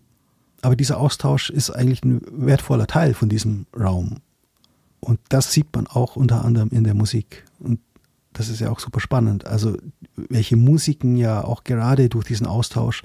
aber 0.62 0.76
dieser 0.76 1.00
Austausch 1.00 1.50
ist 1.50 1.70
eigentlich 1.72 2.04
ein 2.04 2.22
wertvoller 2.30 2.88
Teil 2.88 3.14
von 3.14 3.30
diesem 3.30 3.66
Raum. 3.78 4.18
Und 5.00 5.20
das 5.30 5.52
sieht 5.52 5.76
man 5.76 5.88
auch 5.88 6.16
unter 6.16 6.44
anderem 6.44 6.70
in 6.70 6.84
der 6.84 6.94
Musik. 6.94 7.46
Und 7.60 7.80
das 8.34 8.50
ist 8.50 8.60
ja 8.60 8.70
auch 8.70 8.80
super 8.80 9.00
spannend. 9.00 9.48
Also 9.48 9.78
welche 10.16 10.58
Musiken 10.58 11.18
ja 11.18 11.44
auch 11.44 11.64
gerade 11.64 12.10
durch 12.10 12.26
diesen 12.26 12.46
Austausch 12.46 13.04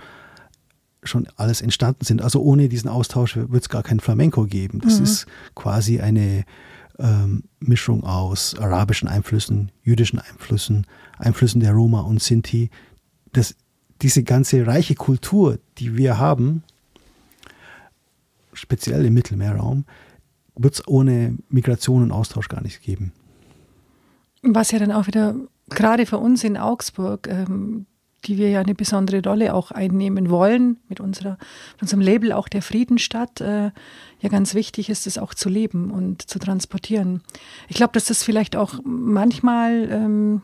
schon 1.03 1.27
alles 1.37 1.61
entstanden 1.61 2.05
sind. 2.05 2.23
Also 2.23 2.41
ohne 2.41 2.69
diesen 2.69 2.89
Austausch 2.89 3.37
wird 3.37 3.63
es 3.63 3.69
gar 3.69 3.83
kein 3.83 4.01
Flamenco 4.01 4.45
geben. 4.45 4.81
Das 4.81 4.99
mhm. 4.99 5.05
ist 5.05 5.27
quasi 5.55 6.01
eine 6.01 6.45
ähm, 6.99 7.45
Mischung 7.61 8.05
aus 8.05 8.57
arabischen 8.59 9.09
Einflüssen, 9.09 9.73
jüdischen 9.83 10.19
Einflüssen, 10.19 10.87
Einflüssen 11.19 11.61
der 11.61 11.73
Roma 11.73 12.01
und 12.01 12.23
Sinti. 12.23 12.71
Das, 13.33 13.55
diese 14.01 14.23
ganze 14.23 14.67
reiche 14.67 14.95
Kultur, 14.95 15.59
die 15.79 15.97
wir 15.97 16.19
haben, 16.19 16.63
speziell 18.53 19.05
im 19.05 19.15
Mittelmeerraum, 19.15 19.85
wird 20.55 20.75
es 20.75 20.87
ohne 20.87 21.37
Migration 21.49 22.03
und 22.03 22.13
Austausch 22.13 22.49
gar 22.49 22.63
nicht 22.63 22.83
geben. 22.83 23.13
Was 24.43 24.71
ja 24.71 24.79
dann 24.79 24.93
auch 24.93 25.07
wieder 25.07 25.35
gerade 25.71 26.05
für 26.07 26.19
uns 26.19 26.45
in 26.45 26.57
Augsburg 26.57 27.29
ähm, 27.29 27.87
die 28.25 28.39
wir 28.39 28.51
ja 28.51 28.61
eine 28.61 28.75
besondere 28.75 29.23
Rolle 29.23 29.55
auch 29.55 29.71
einnehmen 29.71 30.31
wollen, 30.31 30.79
mit, 30.89 31.01
unserer, 31.01 31.39
mit 31.75 31.83
unserem 31.83 32.01
Label 32.01 32.33
auch 32.33 32.49
der 32.49 32.63
Friedenstadt, 32.63 33.41
äh, 33.41 33.71
ja 34.21 34.29
ganz 34.29 34.55
wichtig 34.55 34.89
ist, 34.89 35.07
es 35.07 35.19
auch 35.19 35.35
zu 35.35 35.49
leben 35.49 35.91
und 35.91 36.23
zu 36.23 36.39
transportieren. 36.39 37.23
Ich 37.69 37.77
glaube, 37.77 37.93
dass 37.95 38.07
das 38.07 38.23
vielleicht 38.23 38.57
auch 38.57 38.75
manchmal 38.85 39.89
ähm, 39.91 40.43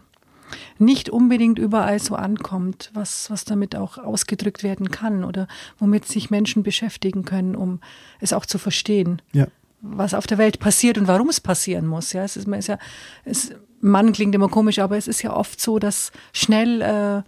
nicht 0.78 1.10
unbedingt 1.10 1.58
überall 1.58 1.98
so 2.00 2.14
ankommt, 2.14 2.90
was, 2.94 3.30
was 3.30 3.44
damit 3.44 3.76
auch 3.76 3.98
ausgedrückt 3.98 4.62
werden 4.62 4.90
kann 4.90 5.24
oder 5.24 5.46
womit 5.78 6.06
sich 6.06 6.30
Menschen 6.30 6.62
beschäftigen 6.62 7.24
können, 7.24 7.54
um 7.54 7.80
es 8.20 8.32
auch 8.32 8.46
zu 8.46 8.58
verstehen. 8.58 9.22
Ja. 9.32 9.46
Was 9.80 10.14
auf 10.14 10.26
der 10.26 10.38
Welt 10.38 10.58
passiert 10.58 10.98
und 10.98 11.06
warum 11.06 11.28
es 11.28 11.40
passieren 11.40 11.86
muss. 11.86 12.12
Ja, 12.12 12.24
es 12.24 12.36
ist, 12.36 12.48
man 12.48 12.58
ist 12.58 12.66
ja, 12.66 12.78
es, 13.24 13.52
Mann 13.80 14.12
klingt 14.12 14.34
immer 14.34 14.48
komisch, 14.48 14.78
aber 14.80 14.96
es 14.96 15.06
ist 15.06 15.22
ja 15.22 15.34
oft 15.34 15.60
so, 15.60 15.78
dass 15.78 16.10
schnell 16.32 16.82
äh, 16.82 17.22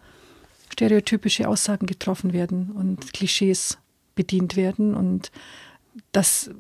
stereotypische 0.81 1.47
Aussagen 1.47 1.85
getroffen 1.85 2.33
werden 2.33 2.71
und 2.71 3.13
Klischees 3.13 3.77
bedient 4.15 4.57
werden 4.57 4.95
und 4.95 5.31
dass 6.13 6.51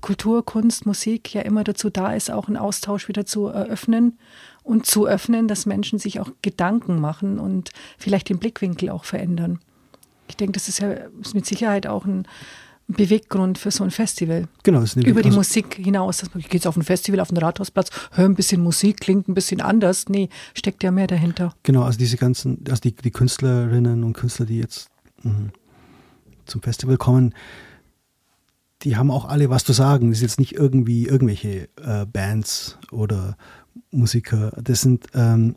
Kultur, 0.00 0.44
Kunst, 0.44 0.86
Musik 0.86 1.32
ja 1.32 1.42
immer 1.42 1.62
dazu 1.62 1.88
da 1.88 2.12
ist, 2.12 2.32
auch 2.32 2.48
einen 2.48 2.56
Austausch 2.56 3.06
wieder 3.06 3.26
zu 3.26 3.46
eröffnen 3.46 4.18
und 4.64 4.86
zu 4.86 5.06
öffnen, 5.06 5.46
dass 5.46 5.66
Menschen 5.66 6.00
sich 6.00 6.18
auch 6.18 6.32
Gedanken 6.42 7.00
machen 7.00 7.38
und 7.38 7.70
vielleicht 7.96 8.28
den 8.28 8.40
Blickwinkel 8.40 8.90
auch 8.90 9.04
verändern. 9.04 9.60
Ich 10.26 10.36
denke, 10.36 10.54
das 10.54 10.68
ist 10.68 10.80
ja 10.80 10.88
mit 11.32 11.46
Sicherheit 11.46 11.86
auch 11.86 12.04
ein 12.04 12.26
Beweggrund 12.92 13.58
für 13.58 13.70
so 13.70 13.84
ein 13.84 13.90
Festival. 13.90 14.48
Genau. 14.62 14.82
Über 14.96 15.22
die 15.22 15.28
also 15.28 15.38
Musik 15.38 15.74
hinaus. 15.74 16.22
Ich 16.36 16.48
gehe 16.48 16.54
jetzt 16.54 16.66
auf 16.66 16.76
ein 16.76 16.82
Festival, 16.82 17.20
auf 17.20 17.28
den 17.28 17.38
Rathausplatz, 17.38 17.90
höre 18.12 18.26
ein 18.26 18.34
bisschen 18.34 18.62
Musik, 18.62 19.00
klingt 19.00 19.28
ein 19.28 19.34
bisschen 19.34 19.60
anders. 19.60 20.08
Nee, 20.08 20.28
steckt 20.54 20.82
ja 20.82 20.90
mehr 20.90 21.06
dahinter. 21.06 21.54
Genau, 21.62 21.82
also 21.82 21.98
diese 21.98 22.16
ganzen, 22.16 22.64
also 22.68 22.80
die, 22.80 22.94
die 22.94 23.10
Künstlerinnen 23.10 24.04
und 24.04 24.14
Künstler, 24.14 24.46
die 24.46 24.58
jetzt 24.58 24.88
mh, 25.22 25.50
zum 26.46 26.62
Festival 26.62 26.96
kommen, 26.96 27.34
die 28.82 28.96
haben 28.96 29.10
auch 29.10 29.26
alle 29.26 29.50
was 29.50 29.64
zu 29.64 29.72
sagen. 29.72 30.08
Das 30.08 30.18
ist 30.18 30.22
jetzt 30.22 30.40
nicht 30.40 30.54
irgendwie 30.54 31.06
irgendwelche 31.06 31.68
äh, 31.82 32.06
Bands 32.06 32.78
oder 32.90 33.36
Musiker. 33.90 34.52
Das 34.62 34.80
sind 34.80 35.06
ähm, 35.14 35.56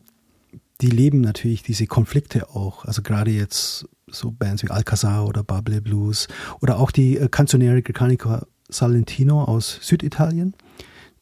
die 0.81 0.89
leben 0.89 1.21
natürlich 1.21 1.63
diese 1.63 1.87
Konflikte 1.87 2.49
auch. 2.49 2.85
Also 2.85 3.01
gerade 3.01 3.31
jetzt 3.31 3.87
so 4.13 4.31
Bands 4.31 4.63
wie 4.63 4.69
Alcazar 4.69 5.25
oder 5.25 5.43
Bubble 5.43 5.81
Blues 5.81 6.27
oder 6.61 6.77
auch 6.79 6.91
die 6.91 7.17
äh, 7.17 7.27
Canzoniere 7.29 7.81
Grecanica 7.81 8.45
Salentino 8.69 9.43
aus 9.43 9.79
Süditalien. 9.81 10.55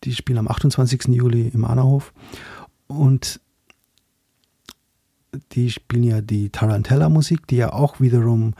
Die 0.03 0.13
spielen 0.13 0.39
am 0.39 0.47
28. 0.47 1.07
Juli 1.09 1.49
im 1.53 1.65
Annahof. 1.65 2.13
Und 2.87 3.39
die 5.53 5.71
spielen 5.71 6.03
ja 6.03 6.21
die 6.21 6.49
Tarantella-Musik, 6.49 7.47
die 7.47 7.57
ja 7.57 7.73
auch 7.73 7.99
wiederum 7.99 8.53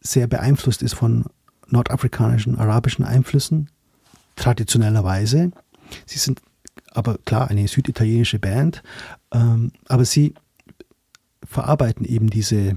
sehr 0.00 0.26
beeinflusst 0.26 0.82
ist 0.82 0.94
von 0.94 1.24
nordafrikanischen, 1.66 2.58
arabischen 2.58 3.04
Einflüssen, 3.04 3.70
traditionellerweise. 4.36 5.50
Sie 6.06 6.18
sind 6.18 6.40
aber 6.92 7.18
klar 7.18 7.48
eine 7.48 7.68
süditalienische 7.68 8.38
Band, 8.38 8.82
ähm, 9.32 9.72
aber 9.88 10.04
sie 10.04 10.34
verarbeiten 11.44 12.04
eben 12.04 12.30
diese, 12.30 12.76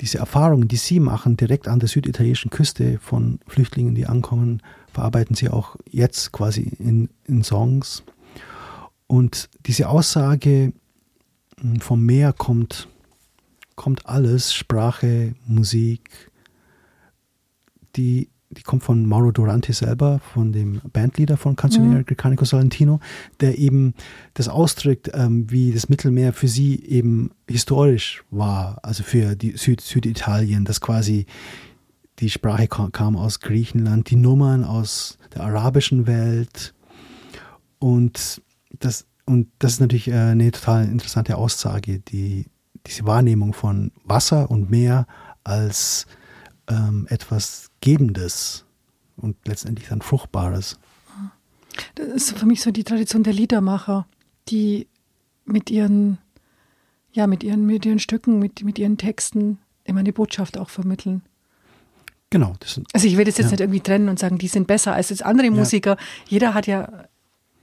diese 0.00 0.18
Erfahrungen, 0.18 0.68
die 0.68 0.76
sie 0.76 1.00
machen, 1.00 1.36
direkt 1.36 1.68
an 1.68 1.80
der 1.80 1.88
süditalienischen 1.88 2.50
Küste 2.50 2.98
von 3.00 3.40
Flüchtlingen, 3.46 3.94
die 3.94 4.06
ankommen, 4.06 4.62
verarbeiten 4.92 5.34
sie 5.34 5.48
auch 5.48 5.76
jetzt 5.90 6.32
quasi 6.32 6.72
in, 6.78 7.08
in 7.24 7.42
Songs. 7.42 8.04
Und 9.06 9.48
diese 9.66 9.88
Aussage, 9.88 10.72
hm, 11.60 11.80
vom 11.80 12.04
Meer 12.04 12.32
kommt, 12.32 12.88
kommt 13.74 14.06
alles, 14.06 14.54
Sprache, 14.54 15.34
Musik, 15.46 16.30
die 17.96 18.28
die 18.50 18.62
kommt 18.62 18.82
von 18.82 19.06
Mauro 19.06 19.30
Durante 19.30 19.72
selber, 19.72 20.20
von 20.32 20.52
dem 20.52 20.80
Bandleader 20.92 21.36
von 21.36 21.54
Canzoniere 21.54 22.00
mhm. 22.00 22.06
Gricanico 22.06 22.44
Salentino, 22.44 23.00
der 23.40 23.58
eben 23.58 23.94
das 24.34 24.48
ausdrückt, 24.48 25.10
ähm, 25.12 25.50
wie 25.50 25.72
das 25.72 25.88
Mittelmeer 25.88 26.32
für 26.32 26.48
sie 26.48 26.82
eben 26.84 27.30
historisch 27.48 28.24
war, 28.30 28.78
also 28.82 29.02
für 29.02 29.36
die 29.36 29.56
Süd 29.56 29.80
Süditalien, 29.80 30.64
dass 30.64 30.80
quasi 30.80 31.26
die 32.20 32.30
Sprache 32.30 32.68
kam 32.68 33.16
aus 33.16 33.40
Griechenland, 33.40 34.10
die 34.10 34.16
Nummern 34.16 34.64
aus 34.64 35.18
der 35.34 35.42
arabischen 35.42 36.06
Welt 36.06 36.74
und 37.78 38.42
das 38.78 39.06
und 39.24 39.48
das 39.58 39.72
ist 39.72 39.80
natürlich 39.80 40.08
äh, 40.08 40.14
eine 40.14 40.50
total 40.50 40.86
interessante 40.86 41.36
Aussage, 41.36 41.98
die 42.00 42.46
diese 42.86 43.04
Wahrnehmung 43.04 43.52
von 43.52 43.92
Wasser 44.04 44.50
und 44.50 44.70
Meer 44.70 45.06
als 45.44 46.06
ähm, 46.68 47.06
etwas 47.10 47.67
Gebendes 47.80 48.64
und 49.16 49.36
letztendlich 49.46 49.88
dann 49.88 50.02
Fruchtbares. 50.02 50.78
Das 51.94 52.08
ist 52.08 52.38
für 52.38 52.46
mich 52.46 52.62
so 52.62 52.70
die 52.70 52.84
Tradition 52.84 53.22
der 53.22 53.32
Liedermacher, 53.32 54.06
die 54.48 54.88
mit 55.44 55.70
ihren, 55.70 56.18
ja, 57.12 57.26
mit 57.26 57.42
ihren, 57.42 57.66
mit 57.66 57.86
ihren 57.86 57.98
Stücken, 57.98 58.38
mit, 58.38 58.64
mit 58.64 58.78
ihren 58.78 58.98
Texten 58.98 59.58
immer 59.84 60.00
eine 60.00 60.12
Botschaft 60.12 60.58
auch 60.58 60.70
vermitteln. 60.70 61.22
Genau. 62.30 62.54
also 62.92 63.06
ich 63.06 63.16
will 63.16 63.24
das 63.24 63.38
jetzt 63.38 63.46
ja. 63.46 63.52
nicht 63.52 63.60
irgendwie 63.60 63.80
trennen 63.80 64.10
und 64.10 64.18
sagen, 64.18 64.36
die 64.36 64.48
sind 64.48 64.66
besser 64.66 64.92
als 64.92 65.08
jetzt 65.08 65.24
andere 65.24 65.50
Musiker. 65.50 65.92
Ja. 65.92 65.96
Jeder 66.28 66.54
hat 66.54 66.66
ja, 66.66 67.06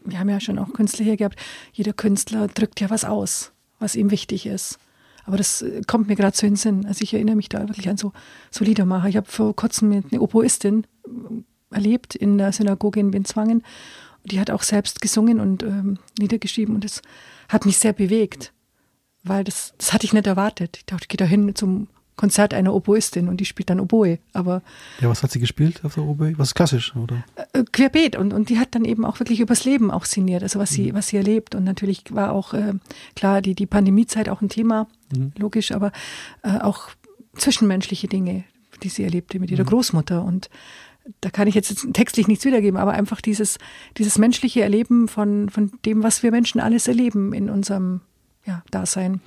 wir 0.03 0.17
haben 0.17 0.29
ja 0.29 0.39
schon 0.39 0.57
auch 0.57 0.73
Künstler 0.73 1.05
hier 1.05 1.17
gehabt, 1.17 1.39
jeder 1.71 1.93
Künstler 1.93 2.47
drückt 2.47 2.81
ja 2.81 2.89
was 2.89 3.05
aus, 3.05 3.51
was 3.77 3.95
ihm 3.95 4.09
wichtig 4.09 4.47
ist. 4.47 4.79
Aber 5.25 5.37
das 5.37 5.61
äh, 5.61 5.81
kommt 5.85 6.07
mir 6.07 6.15
gerade 6.15 6.35
so 6.35 6.45
in 6.45 6.53
den 6.53 6.57
Sinn. 6.57 6.85
Also 6.85 7.03
ich 7.03 7.13
erinnere 7.13 7.35
mich 7.35 7.49
da 7.49 7.67
wirklich 7.67 7.89
an 7.89 7.97
so, 7.97 8.13
so 8.51 8.63
Liedermacher. 8.63 9.09
Ich 9.09 9.17
habe 9.17 9.29
vor 9.29 9.55
kurzem 9.55 9.91
eine 9.91 10.21
Oboistin 10.21 10.85
äh, 11.05 11.75
erlebt 11.75 12.15
in 12.15 12.37
der 12.37 12.51
Synagoge 12.51 12.99
in 12.99 13.11
Benzwangen. 13.11 13.63
Die 14.23 14.39
hat 14.39 14.49
auch 14.49 14.63
selbst 14.63 15.01
gesungen 15.01 15.39
und 15.39 15.63
ähm, 15.63 15.99
niedergeschrieben 16.19 16.73
und 16.73 16.83
das 16.83 17.01
hat 17.47 17.65
mich 17.65 17.77
sehr 17.77 17.93
bewegt, 17.93 18.53
weil 19.23 19.43
das, 19.43 19.73
das 19.77 19.93
hatte 19.93 20.05
ich 20.05 20.13
nicht 20.13 20.25
erwartet. 20.25 20.77
Ich 20.77 20.85
dachte, 20.85 21.03
ich 21.03 21.07
gehe 21.09 21.17
da 21.17 21.25
hin 21.25 21.53
zum 21.53 21.87
Konzert 22.15 22.53
einer 22.53 22.73
Oboistin 22.73 23.27
und 23.27 23.37
die 23.37 23.45
spielt 23.45 23.69
dann 23.69 23.79
Oboe. 23.79 24.19
Aber 24.33 24.61
ja, 25.01 25.09
was 25.09 25.21
hat 25.21 25.31
sie 25.31 25.39
gespielt 25.39 25.83
auf 25.83 25.95
der 25.95 26.03
Oboe? 26.03 26.33
Was 26.37 26.49
ist 26.49 26.55
klassisch, 26.55 26.95
oder? 26.95 27.23
Äh, 27.53 27.63
querbeet 27.71 28.15
und, 28.15 28.33
und 28.33 28.49
die 28.49 28.57
hat 28.57 28.73
dann 28.73 28.85
eben 28.85 29.03
auch 29.05 29.19
wirklich 29.19 29.41
übers 29.41 29.65
Leben 29.65 29.91
auch 29.91 30.05
sinniert, 30.05 30.41
also 30.41 30.59
was 30.59 30.69
sie, 30.69 30.91
mhm. 30.91 30.95
was 30.95 31.07
sie 31.07 31.17
erlebt. 31.17 31.55
Und 31.55 31.65
natürlich 31.65 32.03
war 32.11 32.31
auch 32.31 32.53
äh, 32.53 32.73
klar 33.15 33.41
die, 33.41 33.53
die 33.53 33.65
Pandemiezeit 33.65 34.29
auch 34.29 34.41
ein 34.41 34.49
Thema, 34.49 34.87
mhm. 35.13 35.33
logisch, 35.37 35.71
aber 35.71 35.91
äh, 36.43 36.57
auch 36.59 36.89
zwischenmenschliche 37.35 38.07
Dinge, 38.07 38.45
die 38.81 38.89
sie 38.89 39.03
erlebte 39.03 39.39
mit 39.39 39.51
ihrer 39.51 39.63
mhm. 39.63 39.69
Großmutter. 39.69 40.23
Und 40.23 40.49
da 41.19 41.29
kann 41.29 41.49
ich 41.49 41.55
jetzt 41.55 41.85
textlich 41.93 42.29
nichts 42.29 42.45
wiedergeben, 42.45 42.79
aber 42.79 42.93
einfach 42.93 43.19
dieses, 43.19 43.57
dieses 43.97 44.17
menschliche 44.17 44.61
Erleben 44.61 45.09
von, 45.09 45.49
von 45.49 45.71
dem, 45.85 46.01
was 46.01 46.23
wir 46.23 46.31
Menschen 46.31 46.61
alles 46.61 46.87
erleben 46.87 47.33
in 47.33 47.49
unserem 47.49 48.01
ja, 48.45 48.63
Dasein. 48.71 49.19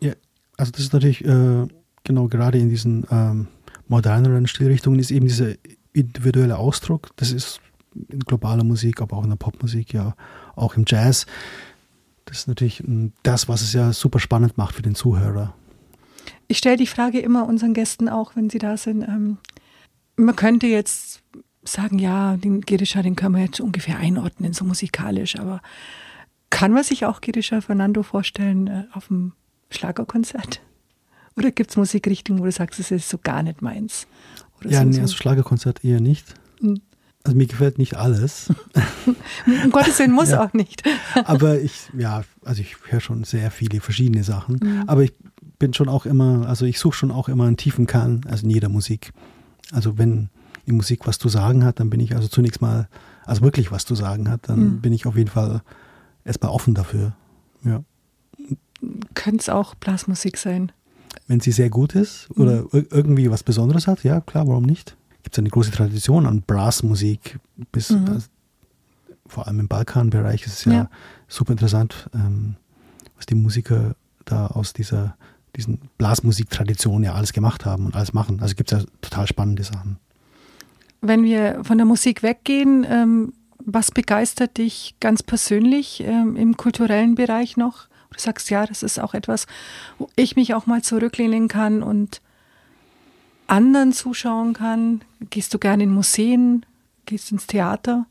Ja, 0.00 0.14
also 0.56 0.72
das 0.72 0.80
ist 0.80 0.94
natürlich 0.94 1.24
äh 1.26 1.66
genau 2.04 2.28
gerade 2.28 2.58
in 2.58 2.68
diesen 2.68 3.06
ähm, 3.10 3.48
moderneren 3.88 4.46
Stilrichtungen 4.46 4.98
ist 4.98 5.10
eben 5.10 5.26
dieser 5.26 5.54
individuelle 5.92 6.58
Ausdruck. 6.58 7.10
Das 7.16 7.32
ist 7.32 7.60
in 8.08 8.20
globaler 8.20 8.64
Musik, 8.64 9.00
aber 9.00 9.16
auch 9.16 9.24
in 9.24 9.30
der 9.30 9.36
Popmusik, 9.36 9.92
ja, 9.92 10.14
auch 10.56 10.76
im 10.76 10.84
Jazz. 10.86 11.26
Das 12.24 12.38
ist 12.38 12.48
natürlich 12.48 12.78
hm, 12.78 13.12
das, 13.22 13.48
was 13.48 13.62
es 13.62 13.72
ja 13.72 13.92
super 13.92 14.18
spannend 14.18 14.56
macht 14.56 14.74
für 14.74 14.82
den 14.82 14.94
Zuhörer. 14.94 15.54
Ich 16.48 16.58
stelle 16.58 16.76
die 16.76 16.86
Frage 16.86 17.20
immer 17.20 17.46
unseren 17.46 17.74
Gästen 17.74 18.08
auch, 18.08 18.36
wenn 18.36 18.50
sie 18.50 18.58
da 18.58 18.76
sind. 18.76 19.02
Ähm, 19.02 19.38
man 20.16 20.36
könnte 20.36 20.66
jetzt 20.66 21.22
sagen, 21.64 21.98
ja, 21.98 22.36
den 22.36 22.60
Girisha, 22.60 23.02
den 23.02 23.16
können 23.16 23.36
wir 23.36 23.42
jetzt 23.42 23.60
ungefähr 23.60 23.98
einordnen, 23.98 24.52
so 24.52 24.64
musikalisch, 24.64 25.38
aber 25.38 25.60
kann 26.50 26.72
man 26.72 26.84
sich 26.84 27.06
auch 27.06 27.20
Girisha 27.20 27.60
Fernando 27.60 28.02
vorstellen 28.02 28.66
äh, 28.66 28.84
auf 28.92 29.08
dem 29.08 29.32
Schlagerkonzert? 29.70 30.60
Oder 31.36 31.50
gibt 31.50 31.70
es 31.70 31.76
Musikrichtungen, 31.76 32.40
wo 32.40 32.44
du 32.44 32.52
sagst, 32.52 32.78
das 32.78 32.90
ist 32.90 33.08
so 33.08 33.18
gar 33.18 33.42
nicht 33.42 33.62
meins? 33.62 34.06
Oder 34.60 34.70
ja, 34.70 34.80
so, 34.80 34.88
nee, 34.88 35.00
also 35.00 35.14
Schlagerkonzert 35.16 35.84
eher 35.84 36.00
nicht. 36.00 36.34
Hm. 36.60 36.80
Also 37.24 37.36
mir 37.36 37.46
gefällt 37.46 37.78
nicht 37.78 37.96
alles. 37.96 38.52
um 39.46 39.70
Gottes 39.70 39.98
Willen 39.98 40.12
muss 40.12 40.30
ja. 40.30 40.44
auch 40.44 40.52
nicht. 40.52 40.82
Aber 41.24 41.60
ich, 41.60 41.88
ja, 41.96 42.24
also 42.44 42.60
ich 42.60 42.76
höre 42.88 43.00
schon 43.00 43.22
sehr 43.24 43.50
viele 43.50 43.80
verschiedene 43.80 44.24
Sachen. 44.24 44.58
Mhm. 44.60 44.84
Aber 44.88 45.02
ich 45.02 45.12
bin 45.58 45.72
schon 45.72 45.88
auch 45.88 46.04
immer, 46.04 46.48
also 46.48 46.66
ich 46.66 46.80
suche 46.80 46.96
schon 46.96 47.12
auch 47.12 47.28
immer 47.28 47.46
einen 47.46 47.56
tiefen 47.56 47.86
Kern, 47.86 48.22
also 48.28 48.44
in 48.44 48.50
jeder 48.50 48.68
Musik. 48.68 49.12
Also 49.70 49.98
wenn 49.98 50.30
die 50.66 50.72
Musik 50.72 51.06
was 51.06 51.18
zu 51.18 51.28
sagen 51.28 51.64
hat, 51.64 51.78
dann 51.78 51.90
bin 51.90 52.00
ich 52.00 52.16
also 52.16 52.26
zunächst 52.26 52.60
mal, 52.60 52.88
also 53.24 53.42
wirklich 53.42 53.70
was 53.70 53.84
zu 53.84 53.94
sagen 53.94 54.28
hat, 54.28 54.48
dann 54.48 54.58
mhm. 54.58 54.80
bin 54.80 54.92
ich 54.92 55.06
auf 55.06 55.16
jeden 55.16 55.30
Fall 55.30 55.62
erstmal 56.24 56.50
offen 56.50 56.74
dafür. 56.74 57.14
Ja. 57.64 57.84
Könnte 59.14 59.42
es 59.42 59.48
auch 59.48 59.76
Blasmusik 59.76 60.38
sein? 60.38 60.72
Wenn 61.26 61.40
sie 61.40 61.52
sehr 61.52 61.70
gut 61.70 61.94
ist 61.94 62.28
oder 62.36 62.62
mhm. 62.62 62.86
irgendwie 62.90 63.30
was 63.30 63.42
Besonderes 63.42 63.86
hat, 63.86 64.04
ja 64.04 64.20
klar, 64.20 64.46
warum 64.46 64.64
nicht? 64.64 64.96
Gibt 65.22 65.36
es 65.36 65.38
eine 65.38 65.50
große 65.50 65.70
Tradition 65.70 66.26
an 66.26 66.42
Brassmusik, 66.42 67.38
bis 67.70 67.90
mhm. 67.90 68.08
also, 68.08 68.26
vor 69.26 69.46
allem 69.46 69.60
im 69.60 69.68
Balkanbereich 69.68 70.46
ist 70.46 70.58
es 70.58 70.64
ja, 70.64 70.72
ja. 70.72 70.90
super 71.28 71.52
interessant, 71.52 72.10
ähm, 72.14 72.56
was 73.16 73.26
die 73.26 73.34
Musiker 73.34 73.94
da 74.24 74.48
aus 74.48 74.72
dieser 74.72 75.16
diesen 75.56 75.80
Blasmusiktradition 75.98 77.04
ja 77.04 77.14
alles 77.14 77.32
gemacht 77.32 77.64
haben 77.64 77.86
und 77.86 77.94
alles 77.94 78.12
machen. 78.12 78.40
Also 78.40 78.54
gibt 78.54 78.72
es 78.72 78.82
ja 78.82 78.88
total 79.00 79.26
spannende 79.26 79.64
Sachen. 79.64 79.98
Wenn 81.00 81.24
wir 81.24 81.62
von 81.64 81.78
der 81.78 81.86
Musik 81.86 82.22
weggehen, 82.22 82.86
ähm, 82.88 83.32
was 83.64 83.90
begeistert 83.90 84.58
dich 84.58 84.94
ganz 85.00 85.22
persönlich 85.22 86.02
ähm, 86.04 86.36
im 86.36 86.56
kulturellen 86.56 87.14
Bereich 87.14 87.56
noch? 87.56 87.88
Du 88.12 88.20
sagst, 88.20 88.50
ja, 88.50 88.66
das 88.66 88.82
ist 88.82 88.98
auch 89.00 89.14
etwas, 89.14 89.46
wo 89.98 90.08
ich 90.16 90.36
mich 90.36 90.54
auch 90.54 90.66
mal 90.66 90.82
zurücklehnen 90.82 91.48
kann 91.48 91.82
und 91.82 92.20
anderen 93.46 93.92
zuschauen 93.92 94.52
kann. 94.52 95.02
Gehst 95.30 95.52
du 95.54 95.58
gerne 95.58 95.84
in 95.84 95.90
Museen? 95.90 96.64
Gehst 97.06 97.32
ins 97.32 97.46
Theater? 97.46 98.06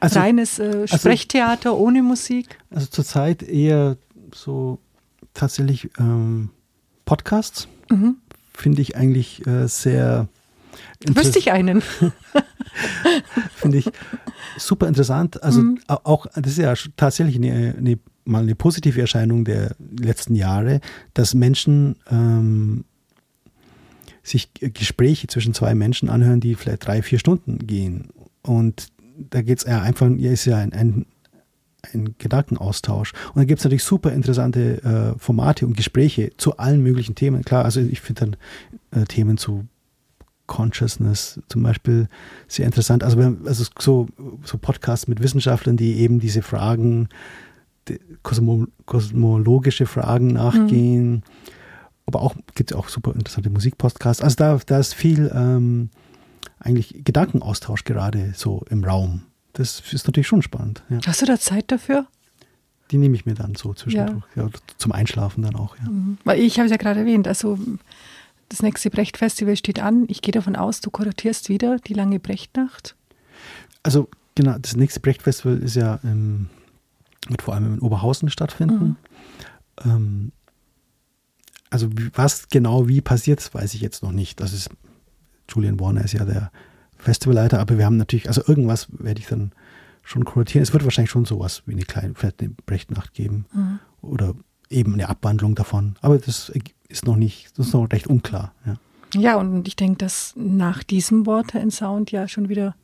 Also, 0.00 0.20
Reines 0.20 0.58
äh, 0.58 0.64
also 0.64 0.98
Sprechtheater 0.98 1.70
also, 1.70 1.82
ohne 1.82 2.02
Musik? 2.02 2.58
Also 2.70 2.86
zurzeit 2.86 3.42
eher 3.42 3.96
so 4.34 4.78
tatsächlich 5.34 5.90
ähm, 5.98 6.50
Podcasts. 7.04 7.68
Mhm. 7.90 8.16
Finde 8.52 8.82
ich 8.82 8.96
eigentlich 8.96 9.46
äh, 9.46 9.66
sehr. 9.68 10.28
Wüsste 11.06 11.38
ich 11.38 11.52
einen. 11.52 11.82
Finde 13.54 13.78
ich 13.78 13.90
super 14.58 14.88
interessant. 14.88 15.42
Also 15.42 15.62
mhm. 15.62 15.80
auch, 15.86 16.26
das 16.34 16.52
ist 16.52 16.58
ja 16.58 16.74
tatsächlich 16.96 17.36
eine, 17.36 17.74
eine 17.76 17.98
mal 18.26 18.42
eine 18.42 18.54
positive 18.54 19.00
Erscheinung 19.00 19.44
der 19.44 19.74
letzten 19.78 20.34
Jahre, 20.34 20.80
dass 21.14 21.34
Menschen 21.34 21.96
ähm, 22.10 22.84
sich 24.22 24.50
Gespräche 24.54 25.28
zwischen 25.28 25.54
zwei 25.54 25.74
Menschen 25.74 26.08
anhören, 26.08 26.40
die 26.40 26.54
vielleicht 26.54 26.86
drei, 26.86 27.02
vier 27.02 27.18
Stunden 27.18 27.66
gehen. 27.66 28.08
Und 28.42 28.88
da 29.30 29.42
geht 29.42 29.58
es 29.58 29.64
ja 29.64 29.80
einfach, 29.82 30.10
ja, 30.16 30.32
ist 30.32 30.44
ja 30.44 30.58
ein, 30.58 30.72
ein, 30.72 31.06
ein 31.92 32.16
Gedankenaustausch. 32.18 33.12
Und 33.28 33.36
dann 33.36 33.46
gibt 33.46 33.60
es 33.60 33.64
natürlich 33.64 33.84
super 33.84 34.12
interessante 34.12 35.14
äh, 35.16 35.18
Formate 35.18 35.66
und 35.66 35.76
Gespräche 35.76 36.32
zu 36.36 36.56
allen 36.56 36.82
möglichen 36.82 37.14
Themen. 37.14 37.44
Klar, 37.44 37.64
also 37.64 37.80
ich 37.80 38.00
finde 38.00 38.36
dann 38.92 39.02
äh, 39.02 39.06
Themen 39.06 39.38
zu 39.38 39.66
Consciousness 40.46 41.40
zum 41.48 41.62
Beispiel 41.62 42.08
sehr 42.48 42.66
interessant. 42.66 43.04
Also, 43.04 43.36
also 43.44 43.64
so, 43.78 44.08
so 44.44 44.58
Podcasts 44.58 45.08
mit 45.08 45.22
Wissenschaftlern, 45.22 45.76
die 45.76 45.98
eben 45.98 46.20
diese 46.20 46.42
Fragen 46.42 47.08
kosmo, 48.22 48.66
kosmologische 48.84 49.86
Fragen 49.86 50.28
nachgehen. 50.28 51.10
Mhm. 51.10 51.22
Aber 52.06 52.22
auch 52.22 52.34
gibt 52.54 52.70
es 52.70 52.76
auch 52.76 52.88
super 52.88 53.14
interessante 53.14 53.50
Musikpodcasts. 53.50 54.22
Also 54.22 54.36
da, 54.36 54.60
da 54.64 54.78
ist 54.78 54.94
viel 54.94 55.30
ähm, 55.34 55.90
eigentlich 56.60 57.04
Gedankenaustausch 57.04 57.84
gerade 57.84 58.32
so 58.36 58.64
im 58.70 58.84
Raum. 58.84 59.22
Das 59.52 59.82
ist 59.92 60.06
natürlich 60.06 60.28
schon 60.28 60.42
spannend. 60.42 60.84
Ja. 60.88 61.00
Hast 61.06 61.22
du 61.22 61.26
da 61.26 61.38
Zeit 61.38 61.72
dafür? 61.72 62.06
Die 62.90 62.98
nehme 62.98 63.16
ich 63.16 63.26
mir 63.26 63.34
dann 63.34 63.54
so 63.56 63.74
zwischendurch. 63.74 64.24
Ja. 64.36 64.44
ja 64.44 64.50
zum 64.78 64.92
Einschlafen 64.92 65.42
dann 65.42 65.56
auch. 65.56 65.76
Ja. 65.78 65.90
Mhm. 65.90 66.18
Weil 66.24 66.40
ich 66.40 66.58
habe 66.58 66.66
es 66.66 66.70
ja 66.70 66.76
gerade 66.76 67.00
erwähnt, 67.00 67.26
also 67.26 67.58
das 68.48 68.62
nächste 68.62 68.90
Brecht-Festival 68.90 69.56
steht 69.56 69.80
an. 69.80 70.04
Ich 70.08 70.22
gehe 70.22 70.32
davon 70.32 70.54
aus, 70.54 70.80
du 70.80 70.90
kuratierst 70.90 71.48
wieder 71.48 71.78
die 71.78 71.94
lange 71.94 72.20
Brechtnacht. 72.20 72.94
Also 73.82 74.08
genau, 74.34 74.56
das 74.58 74.76
nächste 74.76 75.00
Brecht-Festival 75.00 75.58
ist 75.58 75.74
ja 75.74 75.98
im, 76.04 76.48
wird 77.28 77.42
vor 77.42 77.54
allem 77.54 77.74
in 77.74 77.80
Oberhausen 77.80 78.30
stattfinden. 78.30 78.96
Mhm. 79.84 79.90
Ähm, 79.90 80.32
also 81.70 81.88
was 82.14 82.48
genau 82.48 82.88
wie 82.88 83.00
passiert, 83.00 83.52
weiß 83.52 83.74
ich 83.74 83.80
jetzt 83.80 84.02
noch 84.02 84.12
nicht. 84.12 84.40
Das 84.40 84.52
ist 84.52 84.70
Julian 85.48 85.80
Warner 85.80 86.04
ist 86.04 86.14
ja 86.14 86.24
der 86.24 86.50
Festivalleiter, 86.96 87.60
aber 87.60 87.78
wir 87.78 87.84
haben 87.84 87.96
natürlich, 87.96 88.28
also 88.28 88.42
irgendwas 88.46 88.88
werde 88.90 89.20
ich 89.20 89.26
dann 89.26 89.52
schon 90.02 90.24
kuratieren. 90.24 90.62
Es 90.62 90.72
wird 90.72 90.84
wahrscheinlich 90.84 91.10
schon 91.10 91.24
sowas 91.24 91.62
wie 91.66 91.72
eine 91.72 91.82
kleine, 91.82 92.14
vielleicht 92.14 92.40
eine 92.40 92.50
Brechtnacht 92.64 93.12
geben 93.14 93.46
mhm. 93.52 93.78
oder 94.00 94.34
eben 94.70 94.94
eine 94.94 95.08
Abwandlung 95.08 95.54
davon. 95.54 95.96
Aber 96.00 96.18
das 96.18 96.52
ist 96.88 97.06
noch 97.06 97.16
nicht, 97.16 97.58
das 97.58 97.68
ist 97.68 97.74
noch 97.74 97.90
recht 97.90 98.06
unklar. 98.06 98.52
Ja, 98.64 98.76
ja 99.14 99.36
und 99.36 99.68
ich 99.68 99.76
denke, 99.76 99.98
dass 99.98 100.34
nach 100.36 100.82
diesem 100.82 101.26
Water 101.26 101.60
and 101.60 101.72
Sound 101.72 102.10
ja 102.12 102.28
schon 102.28 102.48
wieder 102.48 102.74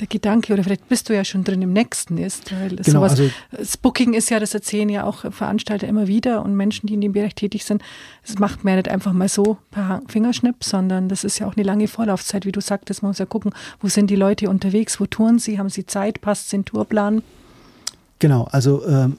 der 0.00 0.06
Gedanke, 0.06 0.52
oder 0.52 0.62
vielleicht 0.64 0.88
bist 0.88 1.08
du 1.08 1.14
ja 1.14 1.24
schon 1.24 1.44
drin 1.44 1.62
im 1.62 1.72
nächsten 1.72 2.18
ist, 2.18 2.52
weil 2.52 2.76
genau, 2.76 2.84
sowas, 2.84 3.12
also, 3.12 3.30
das 3.50 3.76
Booking 3.76 4.14
ist 4.14 4.30
ja, 4.30 4.40
das 4.40 4.54
erzählen 4.54 4.88
ja 4.88 5.04
auch 5.04 5.30
Veranstalter 5.32 5.86
immer 5.86 6.06
wieder 6.06 6.44
und 6.44 6.54
Menschen, 6.54 6.86
die 6.86 6.94
in 6.94 7.00
dem 7.00 7.12
Bereich 7.12 7.34
tätig 7.34 7.64
sind, 7.64 7.82
das 8.26 8.38
macht 8.38 8.64
man 8.64 8.72
ja 8.72 8.76
nicht 8.76 8.88
einfach 8.88 9.12
mal 9.12 9.28
so 9.28 9.58
per 9.70 10.02
Fingerschnipp, 10.08 10.62
sondern 10.62 11.08
das 11.08 11.24
ist 11.24 11.38
ja 11.38 11.46
auch 11.46 11.56
eine 11.56 11.64
lange 11.64 11.88
Vorlaufzeit, 11.88 12.46
wie 12.46 12.52
du 12.52 12.60
sagtest, 12.60 13.02
man 13.02 13.10
muss 13.10 13.18
ja 13.18 13.26
gucken, 13.26 13.52
wo 13.80 13.88
sind 13.88 14.08
die 14.08 14.16
Leute 14.16 14.48
unterwegs, 14.50 15.00
wo 15.00 15.06
touren 15.06 15.38
sie, 15.38 15.58
haben 15.58 15.68
sie 15.68 15.86
Zeit, 15.86 16.20
passt 16.20 16.52
den 16.52 16.64
Tourplan? 16.64 17.22
Genau, 18.18 18.44
also 18.44 18.86
ähm, 18.86 19.18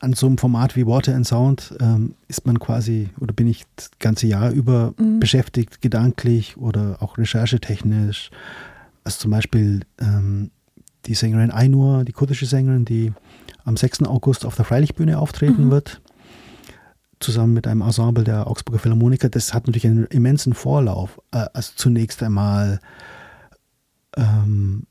an 0.00 0.14
so 0.14 0.26
einem 0.26 0.38
Format 0.38 0.76
wie 0.76 0.86
Water 0.86 1.14
and 1.14 1.26
Sound 1.26 1.74
ähm, 1.80 2.14
ist 2.26 2.46
man 2.46 2.58
quasi 2.58 3.10
oder 3.20 3.34
bin 3.34 3.46
ich 3.46 3.64
das 3.76 3.90
ganze 3.98 4.26
Jahr 4.26 4.50
über 4.50 4.94
mhm. 4.96 5.20
beschäftigt, 5.20 5.82
gedanklich 5.82 6.56
oder 6.56 6.96
auch 7.00 7.18
recherchetechnisch 7.18 8.30
also 9.10 9.22
zum 9.22 9.32
Beispiel 9.32 9.80
ähm, 10.00 10.52
die 11.06 11.14
Sängerin 11.14 11.50
Ainur, 11.50 12.04
die 12.04 12.12
kurdische 12.12 12.46
Sängerin, 12.46 12.84
die 12.84 13.12
am 13.64 13.76
6. 13.76 14.04
August 14.04 14.46
auf 14.46 14.54
der 14.54 14.64
Freilichtbühne 14.64 15.18
auftreten 15.18 15.66
mhm. 15.66 15.70
wird, 15.72 16.00
zusammen 17.18 17.52
mit 17.52 17.66
einem 17.66 17.82
Ensemble 17.82 18.22
der 18.22 18.46
Augsburger 18.46 18.78
Philharmoniker. 18.78 19.28
Das 19.28 19.52
hat 19.52 19.66
natürlich 19.66 19.86
einen 19.86 20.06
immensen 20.06 20.54
Vorlauf. 20.54 21.20
Äh, 21.32 21.46
also 21.52 21.72
zunächst 21.74 22.22
einmal 22.22 22.80
ähm, 24.16 24.86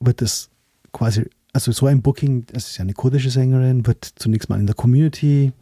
wird 0.00 0.22
es 0.22 0.48
quasi, 0.92 1.28
also 1.52 1.70
so 1.70 1.86
ein 1.86 2.00
Booking, 2.00 2.46
das 2.46 2.70
ist 2.70 2.78
ja 2.78 2.82
eine 2.82 2.94
kurdische 2.94 3.28
Sängerin, 3.28 3.86
wird 3.86 4.10
zunächst 4.16 4.48
mal 4.48 4.58
in 4.58 4.66
der 4.66 4.74
Community 4.74 5.52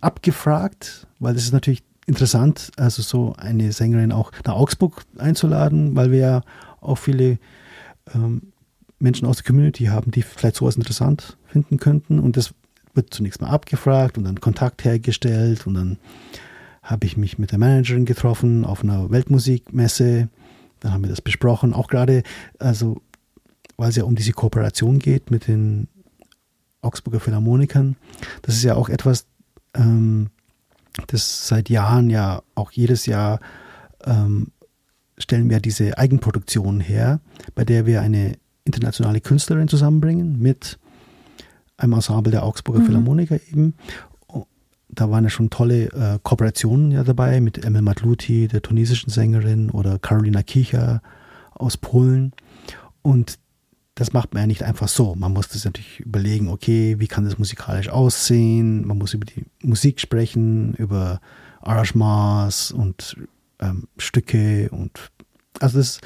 abgefragt, 0.00 1.06
weil 1.18 1.34
das 1.34 1.44
ist 1.44 1.52
natürlich 1.52 1.82
interessant, 2.06 2.70
also 2.78 3.02
so 3.02 3.34
eine 3.36 3.72
Sängerin 3.72 4.10
auch 4.10 4.32
nach 4.46 4.54
Augsburg 4.54 5.04
einzuladen, 5.18 5.94
weil 5.96 6.10
wir 6.10 6.18
ja 6.18 6.40
auch 6.84 6.98
viele 6.98 7.38
ähm, 8.14 8.52
Menschen 8.98 9.26
aus 9.26 9.36
der 9.36 9.46
Community 9.46 9.86
haben, 9.86 10.10
die 10.10 10.22
vielleicht 10.22 10.56
sowas 10.56 10.76
interessant 10.76 11.36
finden 11.46 11.78
könnten. 11.78 12.18
Und 12.18 12.36
das 12.36 12.54
wird 12.94 13.12
zunächst 13.12 13.40
mal 13.40 13.50
abgefragt 13.50 14.18
und 14.18 14.24
dann 14.24 14.40
Kontakt 14.40 14.84
hergestellt. 14.84 15.66
Und 15.66 15.74
dann 15.74 15.98
habe 16.82 17.06
ich 17.06 17.16
mich 17.16 17.38
mit 17.38 17.50
der 17.50 17.58
Managerin 17.58 18.04
getroffen 18.04 18.64
auf 18.64 18.82
einer 18.82 19.10
Weltmusikmesse. 19.10 20.28
Dann 20.80 20.92
haben 20.92 21.02
wir 21.02 21.10
das 21.10 21.20
besprochen. 21.20 21.72
Auch 21.72 21.88
gerade, 21.88 22.22
also, 22.58 23.00
weil 23.76 23.90
es 23.90 23.96
ja 23.96 24.04
um 24.04 24.14
diese 24.14 24.32
Kooperation 24.32 24.98
geht 24.98 25.30
mit 25.30 25.48
den 25.48 25.88
Augsburger 26.82 27.20
Philharmonikern. 27.20 27.96
Das 28.42 28.54
ist 28.54 28.62
ja 28.62 28.74
auch 28.74 28.88
etwas, 28.88 29.26
ähm, 29.74 30.30
das 31.08 31.48
seit 31.48 31.70
Jahren 31.70 32.10
ja 32.10 32.42
auch 32.54 32.70
jedes 32.70 33.06
Jahr 33.06 33.40
ähm, 34.04 34.52
stellen 35.18 35.50
wir 35.50 35.60
diese 35.60 35.96
Eigenproduktion 35.98 36.80
her, 36.80 37.20
bei 37.54 37.64
der 37.64 37.86
wir 37.86 38.00
eine 38.00 38.36
internationale 38.64 39.20
Künstlerin 39.20 39.68
zusammenbringen 39.68 40.38
mit 40.38 40.78
einem 41.76 41.94
Ensemble 41.94 42.30
der 42.30 42.44
Augsburger 42.44 42.80
mhm. 42.80 42.86
Philharmoniker 42.86 43.38
eben. 43.50 43.74
Da 44.88 45.10
waren 45.10 45.24
ja 45.24 45.30
schon 45.30 45.50
tolle 45.50 45.86
äh, 45.86 46.18
Kooperationen 46.22 46.92
ja 46.92 47.02
dabei 47.02 47.40
mit 47.40 47.64
Emil 47.64 47.82
Matluti, 47.82 48.46
der 48.46 48.62
tunesischen 48.62 49.10
Sängerin, 49.10 49.70
oder 49.70 49.98
Carolina 49.98 50.42
Kicher 50.42 51.02
aus 51.52 51.76
Polen. 51.76 52.32
Und 53.02 53.38
das 53.96 54.12
macht 54.12 54.34
man 54.34 54.42
ja 54.42 54.46
nicht 54.46 54.62
einfach 54.62 54.88
so. 54.88 55.14
Man 55.16 55.32
muss 55.32 55.48
das 55.48 55.64
natürlich 55.64 56.00
überlegen, 56.00 56.48
okay, 56.48 56.96
wie 56.98 57.08
kann 57.08 57.24
das 57.24 57.38
musikalisch 57.38 57.88
aussehen? 57.88 58.86
Man 58.86 58.98
muss 58.98 59.14
über 59.14 59.24
die 59.24 59.44
Musik 59.62 60.00
sprechen, 60.00 60.74
über 60.74 61.20
Arrangements 61.60 62.70
und 62.70 63.16
ähm, 63.60 63.88
Stücke 63.98 64.68
und 64.70 65.10
also 65.60 65.78
das 65.78 66.00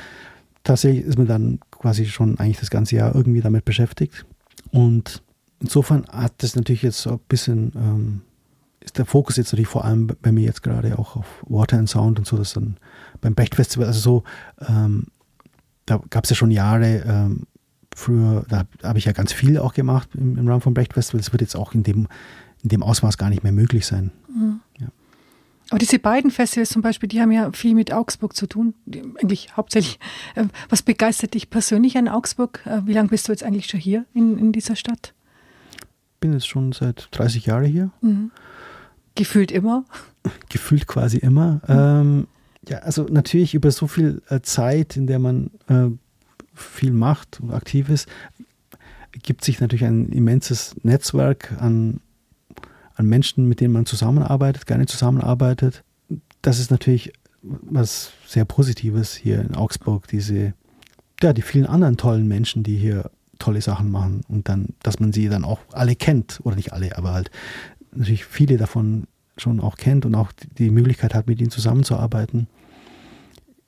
tatsächlich 0.65 1.05
ist 1.05 1.19
man 1.19 1.27
dann 1.27 1.61
quasi 1.71 2.07
schon 2.07 2.39
eigentlich 2.39 2.61
das 2.61 2.71
ganze 2.71 2.97
Jahr 2.97 3.15
irgendwie 3.15 3.41
damit 3.41 3.65
beschäftigt. 3.65 4.27
Und 4.71 5.23
insofern 5.61 6.07
hat 6.09 6.35
das 6.39 6.57
natürlich 6.57 6.83
jetzt 6.83 7.01
so 7.01 7.13
ein 7.13 7.21
bisschen, 7.29 7.73
ähm, 7.77 8.21
ist 8.81 8.99
der 8.99 9.07
Fokus 9.07 9.37
jetzt 9.37 9.53
natürlich 9.53 9.69
vor 9.69 9.85
allem 9.85 10.09
bei 10.21 10.31
mir 10.31 10.45
jetzt 10.45 10.63
gerade 10.63 10.99
auch 10.99 11.17
auf 11.17 11.27
Water 11.47 11.79
and 11.79 11.89
Sound 11.89 12.19
und 12.19 12.27
so, 12.27 12.37
das 12.37 12.53
dann 12.53 12.77
beim 13.21 13.35
Brecht 13.35 13.55
Festival, 13.55 13.87
also 13.87 14.01
so, 14.01 14.25
ähm, 14.67 15.07
da 15.87 16.01
gab 16.11 16.25
es 16.25 16.31
ja 16.31 16.37
schon 16.37 16.51
Jahre, 16.51 17.03
ähm, 17.07 17.47
früher, 17.97 18.45
da 18.49 18.65
habe 18.83 18.99
ich 18.99 19.07
ja 19.07 19.13
ganz 19.13 19.33
viel 19.33 19.59
auch 19.59 19.73
gemacht 19.73 20.11
im, 20.15 20.37
im 20.37 20.47
Rahmen 20.47 20.61
vom 20.61 20.75
Brecht 20.75 20.93
Festival. 20.93 21.21
Das 21.21 21.33
wird 21.33 21.41
jetzt 21.41 21.57
auch 21.57 21.73
in 21.73 21.83
dem, 21.83 22.09
in 22.63 22.69
dem 22.69 22.83
Ausmaß 22.83 23.19
gar 23.19 23.31
nicht 23.31 23.43
mehr 23.43 23.53
möglich 23.53 23.87
sein. 23.87 24.13
Mhm. 24.29 24.61
Ja. 24.79 24.89
Aber 25.71 25.79
diese 25.79 25.99
beiden 25.99 26.31
Festivals 26.31 26.71
zum 26.71 26.83
Beispiel, 26.83 27.09
die 27.09 27.21
haben 27.21 27.31
ja 27.31 27.53
viel 27.53 27.75
mit 27.75 27.93
Augsburg 27.93 28.35
zu 28.35 28.47
tun. 28.47 28.75
Eigentlich 29.21 29.57
hauptsächlich. 29.57 29.99
Äh, 30.35 30.45
was 30.69 30.83
begeistert 30.83 31.35
dich 31.35 31.51
persönlich 31.51 31.99
an 31.99 32.09
Augsburg? 32.09 32.61
Äh, 32.65 32.83
wie 32.87 32.95
lange 32.95 33.09
bist 33.09 33.29
du 33.29 33.33
jetzt 33.33 33.43
eigentlich 33.43 33.67
schon 33.67 33.81
hier 33.81 34.07
in, 34.15 34.39
in 34.39 34.53
dieser 34.53 34.77
Stadt? 34.77 35.15
Ich 35.75 36.21
bin 36.21 36.33
jetzt 36.33 36.49
schon 36.49 36.73
seit 36.73 37.09
30 37.13 37.47
Jahren 37.47 37.65
hier. 37.65 37.91
Mhm. 38.01 38.31
Gefühlt 39.15 39.53
immer? 39.53 39.85
Gefühlt 40.49 40.87
quasi 40.87 41.19
immer. 41.19 41.61
Mhm. 41.67 41.69
Ähm, 41.69 42.27
ja, 42.69 42.79
also 42.79 43.05
natürlich 43.05 43.55
über 43.55 43.71
so 43.71 43.87
viel 43.87 44.23
äh, 44.29 44.41
Zeit, 44.41 44.97
in 44.97 45.07
der 45.07 45.19
man 45.19 45.51
äh, 45.69 45.89
viel 46.55 46.93
macht 46.93 47.41
und 47.41 47.53
aktiv 47.53 47.89
ist, 47.89 48.09
gibt 49.23 49.45
sich 49.45 49.61
natürlich 49.61 49.85
ein 49.85 50.11
immenses 50.11 50.75
Netzwerk 50.83 51.57
an 51.61 52.01
an 52.99 53.07
Menschen, 53.07 53.49
mit 53.49 53.61
denen 53.61 53.73
man 53.73 53.87
zusammenarbeitet, 53.87 54.67
gerne 54.67 54.87
zusammenarbeitet. 54.87 55.85
Das 56.43 56.59
ist 56.59 56.71
natürlich 56.71 57.13
was 57.43 58.13
sehr 58.27 58.45
Positives 58.45 59.15
hier 59.15 59.41
in 59.41 59.55
Augsburg, 59.55 60.09
diese, 60.09 60.55
ja, 61.23 61.33
die 61.33 61.43
vielen 61.43 61.67
anderen 61.67 61.97
tollen 61.97 62.27
Menschen, 62.27 62.65
die 62.65 62.77
hier 62.77 63.11
tolle 63.39 63.63
Sachen 63.63 63.91
machen 63.91 64.23
und 64.29 64.49
dann, 64.49 64.75
dass 64.83 64.99
man 64.99 65.13
sie 65.13 65.29
dann 65.29 65.45
auch 65.45 65.61
alle 65.73 65.95
kennt, 65.95 66.41
oder 66.43 66.57
nicht 66.57 66.73
alle, 66.73 66.99
aber 66.99 67.13
halt 67.13 67.31
natürlich 67.93 68.25
viele 68.25 68.57
davon 68.57 69.07
schon 69.37 69.61
auch 69.61 69.77
kennt 69.77 70.05
und 70.05 70.17
auch 70.17 70.33
die 70.59 70.71
Möglichkeit 70.71 71.15
hat, 71.15 71.29
mit 71.29 71.41
ihnen 71.41 71.53
zusammenzuarbeiten. 71.53 72.49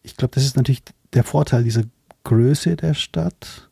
Ich 0.03 0.17
glaube, 0.17 0.35
das 0.35 0.45
ist 0.45 0.57
natürlich 0.57 0.83
der 1.13 1.23
Vorteil 1.23 1.63
dieser 1.63 1.85
Größe 2.25 2.75
der 2.75 2.95
Stadt. 2.95 3.71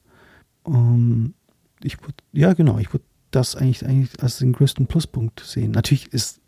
Um, 0.62 0.74
ähm, 0.74 1.34
ich 1.82 2.00
würde, 2.00 2.14
ja 2.32 2.52
genau, 2.52 2.78
ich 2.78 2.92
würde 2.92 3.04
das 3.30 3.56
eigentlich, 3.56 3.84
eigentlich 3.84 4.22
als 4.22 4.38
den 4.38 4.52
größten 4.52 4.86
Pluspunkt 4.86 5.40
sehen. 5.40 5.72
Natürlich 5.72 6.12
ist 6.12 6.40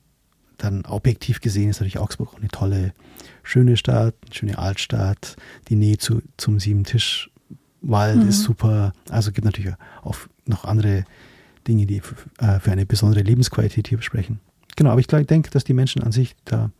dann 0.62 0.85
objektiv 0.85 1.40
gesehen 1.40 1.71
ist 1.71 1.81
natürlich 1.81 1.99
Augsburg 1.99 2.35
auch 2.35 2.38
eine 2.38 2.49
tolle, 2.49 2.93
schöne 3.43 3.77
Stadt, 3.77 4.14
eine 4.25 4.35
schöne 4.35 4.59
Altstadt. 4.59 5.37
Die 5.69 5.77
Nähe 5.77 5.99
zu, 5.99 6.23
zum 6.37 6.61
Siebentischwald 6.61 8.16
mhm. 8.16 8.29
ist 8.29 8.43
super. 8.43 8.93
Also 9.09 9.33
gibt 9.33 9.47
natürlich 9.47 9.73
auch 10.03 10.16
noch 10.47 10.64
andere 10.64 11.05
Dinge, 11.66 11.87
die 11.87 12.03
äh, 12.38 12.61
für 12.61 12.73
eine 12.73 12.87
besondere 12.87 13.23
Lebensqualität 13.23 13.88
hier 13.88 14.01
sprechen. 14.03 14.40
Genau, 14.77 14.90
aber 14.90 15.01
ich 15.01 15.07
denke, 15.07 15.51
dass 15.51 15.64
die 15.64 15.75
Menschen 15.75 16.03
an 16.03 16.12
sich 16.12 16.37
da 16.45 16.71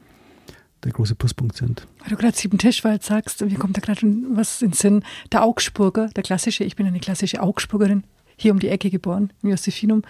der 0.85 0.93
große 0.93 1.15
Pluspunkt 1.15 1.57
sind. 1.57 1.87
Weil 2.01 2.11
du 2.11 2.17
gerade 2.17 2.37
Siebentischwald 2.37 3.03
sagst, 3.03 3.45
mir 3.45 3.59
kommt 3.59 3.77
da 3.77 3.81
gerade 3.81 4.01
was 4.33 4.63
in 4.63 4.71
den 4.71 4.75
Sinn. 4.75 5.05
Der 5.31 5.43
Augsburger, 5.43 6.09
der 6.09 6.23
klassische, 6.23 6.65
ich 6.65 6.77
bin 6.77 6.87
eine 6.87 7.01
klassische 7.01 7.43
Augsburgerin, 7.43 8.05
hier 8.41 8.53
um 8.53 8.59
die 8.59 8.69
Ecke 8.69 8.91
geboren, 8.91 9.33
im 9.43 9.51
Josephinum, 9.51 10.03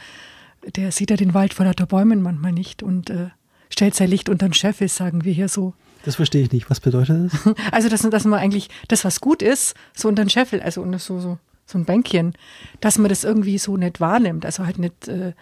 der 0.77 0.93
sieht 0.93 1.11
ja 1.11 1.17
den 1.17 1.35
Wald 1.35 1.55
vor 1.55 1.67
lauter 1.67 1.87
Bäumen 1.87 2.23
manchmal 2.23 2.53
nicht 2.53 2.83
und 2.83 3.11
äh, 3.11 3.29
stellt 3.71 3.95
sein 3.95 4.11
Licht 4.11 4.29
unter 4.29 4.49
den 4.49 4.55
Scheffel, 4.55 4.89
sagen 4.89 5.25
wir 5.25 5.33
hier 5.33 5.49
so. 5.49 5.75
Das 6.05 6.17
verstehe 6.17 6.43
ich 6.43 6.53
nicht. 6.53 6.71
Was 6.71 6.81
bedeutet 6.81 7.33
das? 7.33 7.55
Also, 7.73 7.89
dass, 7.89 8.03
dass 8.03 8.25
man 8.25 8.39
eigentlich 8.39 8.69
das, 8.89 9.05
was 9.05 9.21
gut 9.21 9.43
ist, 9.43 9.75
so 9.95 10.09
unter 10.09 10.25
den 10.25 10.31
Scheffel, 10.31 10.61
also 10.61 10.85
so, 10.99 11.21
so, 11.21 11.39
so 11.67 11.79
ein 11.79 11.85
Bänkchen, 11.85 12.35
dass 12.81 12.99
man 12.99 13.09
das 13.09 13.25
irgendwie 13.25 13.59
so 13.59 13.77
nicht 13.77 14.01
wahrnimmt, 14.01 14.47
also 14.47 14.65
halt 14.65 14.79
nicht, 14.79 15.09
äh, 15.09 15.33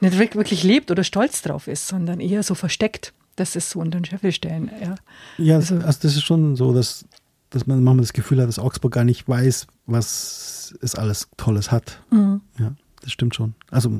nicht 0.00 0.18
wirklich 0.18 0.62
lebt 0.62 0.90
oder 0.90 1.04
stolz 1.04 1.42
drauf 1.42 1.68
ist, 1.68 1.88
sondern 1.88 2.20
eher 2.20 2.42
so 2.42 2.54
versteckt, 2.54 3.12
dass 3.36 3.56
es 3.56 3.70
so 3.70 3.80
unter 3.80 3.98
den 3.98 4.04
Scheffel 4.04 4.32
stellen. 4.32 4.70
Ja, 4.82 4.94
ja 5.38 5.54
also, 5.56 5.76
also, 5.76 5.98
das 6.02 6.16
ist 6.16 6.22
schon 6.22 6.56
so, 6.56 6.74
dass, 6.74 7.04
dass 7.50 7.66
man 7.66 7.82
manchmal 7.82 8.02
das 8.02 8.12
Gefühl 8.12 8.40
hat, 8.40 8.48
dass 8.48 8.58
Augsburg 8.58 8.92
gar 8.92 9.04
nicht 9.04 9.28
weiß, 9.28 9.66
was 9.86 10.74
es 10.80 10.94
alles 10.94 11.28
Tolles 11.36 11.70
hat. 11.70 12.02
Mhm. 12.10 12.40
Ja, 12.58 12.74
das 13.02 13.12
stimmt 13.12 13.34
schon. 13.34 13.54
Also 13.70 13.90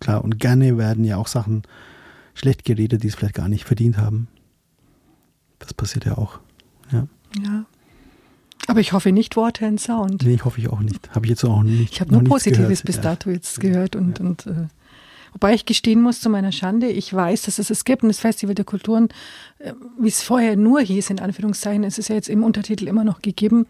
klar, 0.00 0.24
und 0.24 0.38
gerne 0.38 0.76
werden 0.76 1.04
ja 1.04 1.16
auch 1.16 1.28
Sachen 1.28 1.62
schlecht 2.34 2.64
geredet, 2.64 3.02
die 3.02 3.08
es 3.08 3.14
vielleicht 3.14 3.34
gar 3.34 3.48
nicht 3.48 3.64
verdient 3.64 3.96
haben. 3.96 4.28
Das 5.58 5.72
passiert 5.72 6.04
ja 6.04 6.18
auch. 6.18 6.40
Ja. 6.92 7.06
Ja. 7.42 7.64
Aber 8.66 8.80
ich 8.80 8.92
hoffe 8.92 9.12
nicht 9.12 9.36
Water 9.36 9.66
and 9.66 9.80
Sound. 9.80 10.22
Nee, 10.24 10.34
ich 10.34 10.44
hoffe 10.44 10.60
ich 10.60 10.68
auch 10.68 10.80
nicht. 10.80 11.14
Habe 11.14 11.26
ich 11.26 11.30
jetzt 11.30 11.44
auch 11.44 11.62
nicht. 11.62 11.92
Ich 11.92 12.00
habe 12.00 12.12
nur 12.12 12.24
Positives 12.24 12.82
bis 12.82 13.00
dato 13.00 13.30
jetzt 13.30 13.60
gehört 13.60 13.94
und, 13.94 14.18
ja. 14.18 14.24
und 14.24 14.46
äh, 14.46 14.66
wobei 15.36 15.52
ich 15.52 15.66
gestehen 15.66 16.00
muss 16.00 16.22
zu 16.22 16.30
meiner 16.30 16.50
Schande, 16.50 16.88
ich 16.88 17.12
weiß, 17.12 17.42
dass 17.42 17.58
es 17.58 17.68
es 17.68 17.84
gibt 17.84 18.02
und 18.02 18.08
das 18.08 18.20
Festival 18.20 18.54
der 18.54 18.64
Kulturen, 18.64 19.10
äh, 19.58 19.74
wie 20.00 20.08
es 20.08 20.22
vorher 20.22 20.56
nur 20.56 20.80
hieß, 20.80 21.10
in 21.10 21.20
Anführungszeichen, 21.20 21.84
es 21.84 21.98
ist 21.98 22.08
ja 22.08 22.14
jetzt 22.14 22.30
im 22.30 22.42
Untertitel 22.42 22.88
immer 22.88 23.04
noch 23.04 23.20
gegeben, 23.20 23.66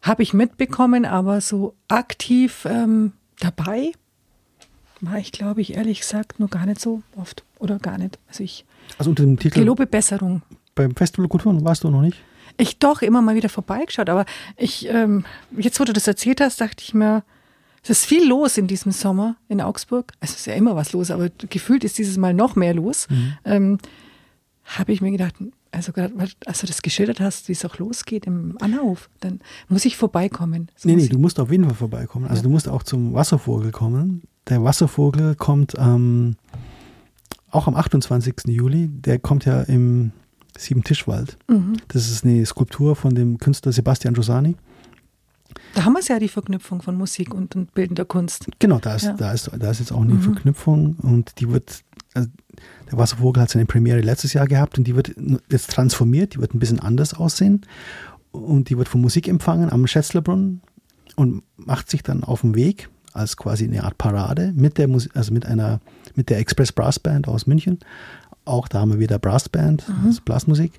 habe 0.00 0.22
ich 0.22 0.32
mitbekommen, 0.32 1.04
aber 1.04 1.42
so 1.42 1.74
aktiv 1.88 2.66
ähm, 2.66 3.12
dabei 3.38 3.92
war 5.02 5.18
ich, 5.18 5.30
glaube 5.30 5.60
ich, 5.60 5.74
ehrlich 5.74 6.00
gesagt, 6.00 6.40
nur 6.40 6.48
gar 6.48 6.64
nicht 6.64 6.80
so 6.80 7.02
oft 7.16 7.44
oder 7.58 7.78
gar 7.78 7.98
nicht. 7.98 8.18
Also 8.26 8.42
ich 8.42 8.64
also 8.96 9.10
unter 9.10 9.24
dem 9.24 9.38
Titel 9.38 9.60
gelobe 9.60 9.86
Besserung. 9.86 10.40
Beim 10.74 10.96
Festival 10.96 11.24
der 11.24 11.30
Kulturen 11.30 11.64
warst 11.64 11.84
du 11.84 11.90
noch 11.90 12.00
nicht? 12.00 12.16
Ich 12.56 12.78
doch 12.78 13.02
immer 13.02 13.20
mal 13.20 13.34
wieder 13.34 13.50
vorbeigeschaut, 13.50 14.08
aber 14.08 14.24
ich, 14.56 14.88
ähm, 14.88 15.26
jetzt 15.54 15.78
wo 15.78 15.84
du 15.84 15.92
das 15.92 16.06
erzählt 16.06 16.40
hast, 16.40 16.62
dachte 16.62 16.82
ich 16.82 16.94
mir, 16.94 17.24
es 17.88 18.00
ist 18.00 18.04
viel 18.06 18.28
los 18.28 18.58
in 18.58 18.66
diesem 18.66 18.92
Sommer 18.92 19.36
in 19.48 19.60
Augsburg. 19.60 20.12
Es 20.20 20.34
ist 20.34 20.46
ja 20.46 20.54
immer 20.54 20.76
was 20.76 20.92
los, 20.92 21.10
aber 21.10 21.30
gefühlt 21.48 21.84
ist 21.84 21.98
dieses 21.98 22.18
Mal 22.18 22.34
noch 22.34 22.54
mehr 22.54 22.74
los. 22.74 23.08
Mhm. 23.08 23.32
Ähm, 23.44 23.78
Habe 24.64 24.92
ich 24.92 25.00
mir 25.00 25.10
gedacht, 25.10 25.34
also 25.70 25.92
gerade, 25.92 26.12
als 26.46 26.60
du 26.60 26.66
das 26.66 26.82
geschildert 26.82 27.20
hast, 27.20 27.48
wie 27.48 27.52
es 27.52 27.64
auch 27.64 27.78
losgeht 27.78 28.26
im 28.26 28.56
Anlauf, 28.60 29.08
dann 29.20 29.40
muss 29.68 29.84
ich 29.84 29.96
vorbeikommen. 29.96 30.68
Das 30.74 30.84
nee, 30.84 30.96
nee, 30.96 31.08
du 31.08 31.18
musst 31.18 31.40
auf 31.40 31.50
jeden 31.50 31.64
Fall 31.64 31.74
vorbeikommen. 31.74 32.26
Also 32.26 32.40
ja. 32.40 32.42
du 32.44 32.48
musst 32.50 32.68
auch 32.68 32.82
zum 32.82 33.14
Wasservogel 33.14 33.70
kommen. 33.70 34.22
Der 34.48 34.62
Wasservogel 34.64 35.34
kommt 35.34 35.74
ähm, 35.78 36.36
auch 37.50 37.66
am 37.66 37.74
28. 37.74 38.34
Juli. 38.46 38.88
Der 38.88 39.18
kommt 39.18 39.44
ja 39.44 39.62
im 39.62 40.12
Sieben-Tischwald. 40.56 41.38
Mhm. 41.48 41.74
Das 41.88 42.10
ist 42.10 42.24
eine 42.24 42.44
Skulptur 42.44 42.96
von 42.96 43.14
dem 43.14 43.38
Künstler 43.38 43.72
Sebastian 43.72 44.14
Giussani. 44.14 44.56
Da 45.74 45.84
haben 45.84 45.92
wir 45.92 46.00
es 46.00 46.08
ja 46.08 46.18
die 46.18 46.28
Verknüpfung 46.28 46.82
von 46.82 46.96
Musik 46.96 47.34
und, 47.34 47.54
und 47.56 47.72
bildender 47.74 48.04
Kunst. 48.04 48.46
Genau, 48.58 48.78
da 48.78 48.94
ist, 48.94 49.04
ja. 49.04 49.12
da, 49.12 49.32
ist, 49.32 49.50
da 49.56 49.70
ist 49.70 49.80
jetzt 49.80 49.92
auch 49.92 50.02
eine 50.02 50.14
mhm. 50.14 50.22
Verknüpfung 50.22 50.96
und 50.96 51.40
die 51.40 51.50
wird, 51.50 51.82
also 52.14 52.28
der 52.90 52.98
Wasservogel 52.98 53.42
hat 53.42 53.50
seine 53.50 53.66
Premiere 53.66 54.00
letztes 54.00 54.32
Jahr 54.32 54.46
gehabt 54.46 54.78
und 54.78 54.84
die 54.84 54.96
wird 54.96 55.14
jetzt 55.50 55.70
transformiert, 55.70 56.34
die 56.34 56.40
wird 56.40 56.54
ein 56.54 56.58
bisschen 56.58 56.80
anders 56.80 57.14
aussehen 57.14 57.66
und 58.30 58.70
die 58.70 58.78
wird 58.78 58.88
von 58.88 59.00
Musik 59.00 59.28
empfangen 59.28 59.70
am 59.70 59.86
Schätzlerbrunnen 59.86 60.62
und 61.16 61.42
macht 61.56 61.90
sich 61.90 62.02
dann 62.02 62.24
auf 62.24 62.42
den 62.42 62.54
Weg 62.54 62.88
als 63.12 63.36
quasi 63.36 63.64
eine 63.64 63.84
Art 63.84 63.98
Parade 63.98 64.52
mit 64.54 64.78
der 64.78 64.86
Musik, 64.86 65.12
also 65.16 65.32
mit 65.32 65.46
einer, 65.46 65.80
mit 66.14 66.30
der 66.30 66.38
Express 66.38 66.72
Brass 66.72 66.98
Band 66.98 67.26
aus 67.26 67.46
München 67.46 67.78
auch, 68.48 68.66
da 68.66 68.80
haben 68.80 68.92
wir 68.92 68.98
wieder 68.98 69.18
Brassband, 69.18 69.88
mhm. 69.88 70.06
also 70.06 70.22
Blasmusik, 70.24 70.72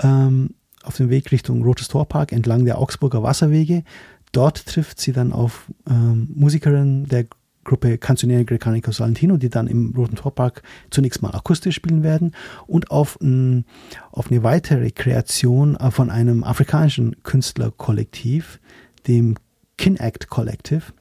ähm, 0.00 0.54
auf 0.84 0.96
dem 0.96 1.10
Weg 1.10 1.32
Richtung 1.32 1.62
Rotes 1.62 1.88
Torpark 1.88 2.32
entlang 2.32 2.64
der 2.64 2.78
Augsburger 2.78 3.22
Wasserwege. 3.22 3.84
Dort 4.32 4.66
trifft 4.66 5.00
sie 5.00 5.12
dann 5.12 5.32
auf 5.32 5.70
ähm, 5.88 6.28
Musikerinnen 6.34 7.06
der 7.08 7.26
Gruppe 7.64 7.96
Canzoniere 7.98 8.44
Grecanico 8.44 8.90
Salentino, 8.90 9.36
die 9.36 9.48
dann 9.48 9.68
im 9.68 9.94
Roten 9.96 10.16
Torpark 10.16 10.62
zunächst 10.90 11.22
mal 11.22 11.30
akustisch 11.30 11.76
spielen 11.76 12.02
werden 12.02 12.34
und 12.66 12.90
auf, 12.90 13.20
ein, 13.20 13.64
auf 14.10 14.30
eine 14.30 14.42
weitere 14.42 14.90
Kreation 14.90 15.76
äh, 15.76 15.90
von 15.90 16.10
einem 16.10 16.42
afrikanischen 16.44 17.22
Künstlerkollektiv, 17.22 18.58
dem 19.06 19.36
Kin 19.76 19.96
Act 19.96 20.28
Collective 20.28 20.92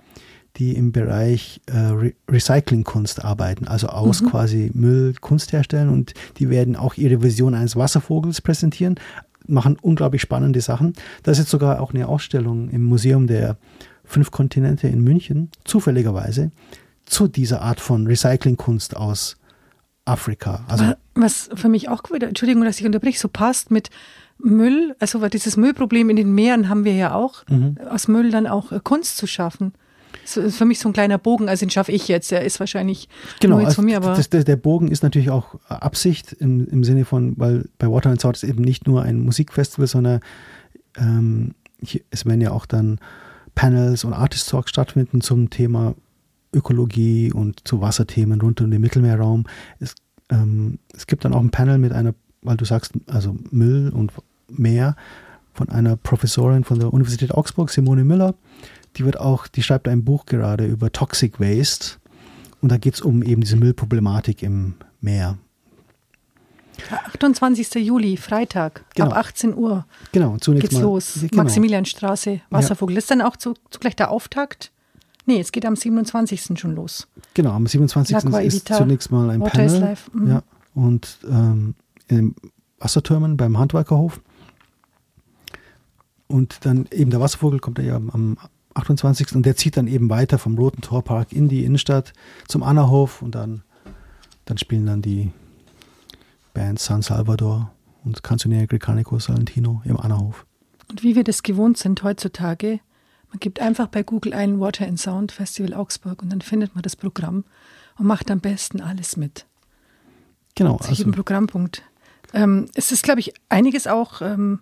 die 0.58 0.76
im 0.76 0.92
Bereich 0.92 1.62
äh, 1.68 1.78
Re 1.78 2.14
Recyclingkunst 2.30 3.24
arbeiten, 3.24 3.68
also 3.68 3.88
aus 3.88 4.22
mhm. 4.22 4.30
quasi 4.30 4.72
Müll 4.74 5.16
Kunst 5.20 5.54
herstellen 5.54 5.90
und 5.90 6.14
die 6.38 6.50
werden 6.50 6.76
auch 6.76 6.96
ihre 6.96 7.24
Vision 7.24 7.56
eines 7.56 7.76
Wasservogels 7.76 8.42
präsentieren, 8.42 8.96
machen 9.48 9.78
unglaublich 9.82 10.22
spannende 10.22 10.62
Sachen. 10.62 10.94
Da 11.24 11.32
ist 11.32 11.40
jetzt 11.40 11.50
sogar 11.50 11.82
auch 11.82 11.94
eine 11.94 12.08
Ausstellung 12.08 12.70
im 12.70 12.84
Museum 12.84 13.28
der 13.28 13.58
fünf 14.04 14.32
Kontinente 14.32 14.88
in 14.88 15.04
München, 15.04 15.50
zufälligerweise, 15.64 16.52
zu 17.06 17.28
dieser 17.28 17.62
Art 17.62 17.80
von 17.80 18.08
Recyclingkunst 18.08 18.96
aus 18.96 19.38
Afrika. 20.06 20.66
Also 20.68 20.94
was 21.16 21.50
für 21.54 21.70
mich 21.70 21.90
auch 21.90 22.04
wieder, 22.12 22.28
Entschuldigung, 22.28 22.64
dass 22.64 22.80
ich 22.80 22.86
unterbreche, 22.86 23.20
so 23.20 23.28
passt 23.28 23.72
mit 23.72 23.90
Müll, 24.40 24.96
also 25.00 25.28
dieses 25.28 25.58
Müllproblem 25.58 26.10
in 26.10 26.16
den 26.16 26.34
Meeren 26.34 26.70
haben 26.70 26.84
wir 26.84 26.96
ja 26.96 27.14
auch, 27.14 27.44
mhm. 27.48 27.78
aus 27.90 28.08
Müll 28.08 28.32
dann 28.32 28.48
auch 28.48 28.72
Kunst 28.84 29.18
zu 29.18 29.28
schaffen. 29.28 29.74
Das 30.24 30.38
ist 30.38 30.58
für 30.58 30.66
mich 30.66 30.80
so 30.80 30.90
ein 30.90 30.94
kleiner 30.94 31.18
Bogen, 31.18 31.50
also 31.50 31.66
den 31.66 31.70
schaffe 31.70 31.92
ich 31.92 32.08
jetzt. 32.08 32.32
Der 32.32 32.44
ist 32.44 32.60
wahrscheinlich 32.60 33.10
genau, 33.40 33.58
nur 33.58 33.66
jetzt 33.66 33.76
von 33.76 33.86
mir, 33.86 33.98
aber. 33.98 34.16
Das, 34.16 34.30
das, 34.30 34.46
der 34.46 34.56
Bogen 34.56 34.90
ist 34.90 35.04
natürlich 35.04 35.30
auch 35.30 35.56
Absicht 35.68 36.34
im, 36.34 36.68
im 36.68 36.84
Sinne 36.84 37.06
von, 37.06 37.34
weil 37.38 37.70
bei 37.78 37.90
Water 37.90 38.10
and 38.10 38.22
Sound 38.22 38.38
ist 38.38 38.44
eben 38.44 38.64
nicht 38.64 38.88
nur 38.88 39.04
ein 39.04 39.20
Musikfestival, 39.20 39.88
sondern 39.88 40.20
ähm, 40.98 41.54
hier, 41.82 42.02
es 42.12 42.26
werden 42.26 42.42
ja 42.42 42.52
auch 42.52 42.66
dann 42.66 43.00
Panels 43.56 44.04
und 44.04 44.14
Artist 44.14 44.50
Talks 44.50 44.70
stattfinden 44.70 45.22
zum 45.22 45.50
Thema 45.50 45.96
Ökologie 46.54 47.32
und 47.32 47.68
zu 47.68 47.82
Wasserthemen 47.82 48.42
rund 48.42 48.62
um 48.62 48.72
den 48.72 48.82
Mittelmeerraum. 48.82 49.46
Es, 49.80 49.96
ähm, 50.30 50.80
es 50.94 51.08
gibt 51.08 51.26
dann 51.26 51.34
auch 51.34 51.42
ein 51.42 51.52
Panel 51.52 51.78
mit 51.78 51.94
einer, 51.94 52.14
weil 52.42 52.58
du 52.58 52.66
sagst, 52.66 52.94
also 53.08 53.36
Müll 53.52 53.90
und 53.90 54.12
Meer 54.50 54.96
von 55.54 55.70
einer 55.70 55.96
Professorin 55.98 56.64
von 56.64 56.80
der 56.80 56.94
Universität 56.94 57.34
Augsburg, 57.34 57.70
Simone 57.70 58.04
Müller 58.04 58.36
die 58.98 59.06
wird 59.06 59.20
auch, 59.20 59.48
die 59.48 59.64
schreibt 59.64 59.88
ein 59.88 60.04
Buch 60.04 60.26
gerade 60.26 60.66
über 60.66 60.92
Toxic 60.92 61.40
Waste 61.40 61.98
und 62.62 62.72
da 62.72 62.78
geht 62.78 62.96
es 62.96 63.02
um 63.02 63.24
eben 63.24 63.42
diese 63.42 63.56
Müllproblematik 63.56 64.44
im 64.44 64.76
Meer. 65.00 65.38
28. 66.90 67.76
Juli, 67.76 68.18
Freitag, 68.18 68.86
genau. 68.96 69.12
ab 69.12 69.18
18 69.18 69.56
Uhr. 69.56 69.86
Genau, 70.12 70.38
zunächst 70.38 70.70
geht's 70.70 70.82
mal. 70.82 70.82
los. 70.82 71.20
Genau. 71.22 71.44
Maximilianstraße, 71.44 72.42
Wasservogel. 72.50 72.96
Ja. 72.96 73.00
Ist 73.00 73.12
dann 73.12 73.22
auch 73.22 73.36
zu, 73.36 73.54
zugleich 73.70 73.96
der 73.96 74.10
Auftakt? 74.10 74.72
Nee, 75.26 75.40
es 75.40 75.52
geht 75.52 75.66
am 75.66 75.76
27. 75.76 76.60
schon 76.60 76.76
los. 76.76 77.08
Genau, 77.34 77.52
am 77.52 77.68
27. 77.68 78.16
ist 78.46 78.68
zunächst 78.68 79.12
mal 79.12 79.30
ein 79.30 79.42
Water 79.42 79.68
Panel. 79.68 79.98
Mhm. 80.14 80.28
Ja, 80.28 80.44
und 80.74 81.20
ähm, 81.30 81.76
in 82.08 82.36
Wassertürmen 82.80 83.38
beim 83.38 83.58
Handwerkerhof. 83.58 84.22
Und 86.28 86.66
dann 86.66 86.88
eben 86.92 87.12
der 87.12 87.20
Wasservogel 87.20 87.60
kommt 87.60 87.78
ja 87.80 87.98
am 87.98 88.38
28. 88.74 89.36
Und 89.36 89.46
der 89.46 89.56
zieht 89.56 89.78
dann 89.78 89.88
eben 89.88 90.10
weiter 90.10 90.38
vom 90.38 90.58
Roten 90.58 90.82
Torpark 90.82 91.32
in 91.32 91.50
die 91.50 91.66
Innenstadt 91.66 92.14
zum 92.48 92.64
Annahof 92.64 93.22
und 93.22 93.36
dann, 93.36 93.64
dann 94.46 94.58
spielen 94.58 94.86
dann 94.86 95.02
die 95.02 95.32
Bands 96.54 96.86
San 96.86 97.02
Salvador 97.02 97.72
und 98.04 98.24
Canzoniere 98.24 98.68
Grecanico 98.68 99.20
Salentino 99.20 99.82
im 99.86 99.98
Annahof. 99.98 100.46
Und 100.90 101.04
wie 101.04 101.16
wir 101.16 101.24
das 101.24 101.44
gewohnt 101.44 101.78
sind 101.78 102.04
heutzutage, 102.04 102.80
man 103.30 103.40
gibt 103.40 103.62
einfach 103.62 103.88
bei 103.88 104.04
Google 104.04 104.34
ein 104.34 104.60
Water 104.60 104.86
and 104.86 105.00
Sound 105.00 105.32
Festival 105.32 105.74
Augsburg 105.74 106.22
und 106.22 106.30
dann 106.30 106.42
findet 106.42 106.76
man 106.76 106.82
das 106.82 106.96
Programm 106.96 107.46
und 107.98 108.06
macht 108.06 108.30
am 108.30 108.42
besten 108.42 108.82
alles 108.82 109.16
mit. 109.16 109.46
Genau. 110.56 110.78
Zu 110.78 110.90
also, 110.90 110.96
jedem 110.96 111.14
Programmpunkt. 111.14 111.84
Ähm, 112.34 112.68
es 112.76 112.92
ist, 112.92 113.04
glaube 113.04 113.22
ich, 113.22 113.34
einiges 113.48 113.88
auch 113.88 114.22
ähm, 114.22 114.60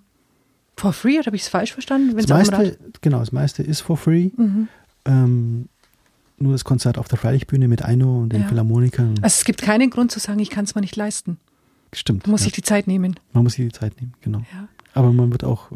For 0.79 0.93
free, 0.93 1.17
oder 1.17 1.25
habe 1.25 1.35
ich 1.35 1.41
es 1.41 1.49
falsch 1.49 1.73
verstanden? 1.73 2.15
Das 2.15 2.27
meiste, 2.29 2.77
genau, 3.01 3.19
das 3.19 3.33
meiste 3.33 3.63
ist 3.63 3.81
for 3.81 3.97
free. 3.97 4.29
Mhm. 4.37 4.69
Ähm, 5.03 5.69
nur 6.37 6.53
das 6.53 6.63
Konzert 6.63 6.97
auf 6.97 7.09
der 7.09 7.17
Freilichtbühne 7.17 7.67
mit 7.67 7.83
Eino 7.83 8.21
und 8.21 8.31
den 8.31 8.43
ja. 8.43 8.47
Philharmonikern. 8.47 9.15
Also 9.21 9.39
es 9.39 9.43
gibt 9.43 9.61
keinen 9.61 9.89
Grund 9.89 10.09
zu 10.09 10.19
sagen, 10.19 10.39
ich 10.39 10.49
kann 10.49 10.63
es 10.63 10.75
mir 10.75 10.81
nicht 10.81 10.95
leisten. 10.95 11.37
Stimmt. 11.91 12.25
Man 12.25 12.31
muss 12.31 12.41
ja. 12.41 12.45
sich 12.45 12.53
die 12.53 12.61
Zeit 12.61 12.87
nehmen. 12.87 13.19
Man 13.33 13.43
muss 13.43 13.53
sich 13.53 13.65
die 13.65 13.77
Zeit 13.77 13.99
nehmen, 13.99 14.13
genau. 14.21 14.39
Ja. 14.53 14.69
Aber 14.93 15.11
man 15.11 15.31
wird 15.31 15.43
auch 15.43 15.69
äh, 15.73 15.75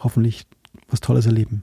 hoffentlich 0.00 0.46
was 0.90 1.00
Tolles 1.00 1.24
erleben. 1.24 1.62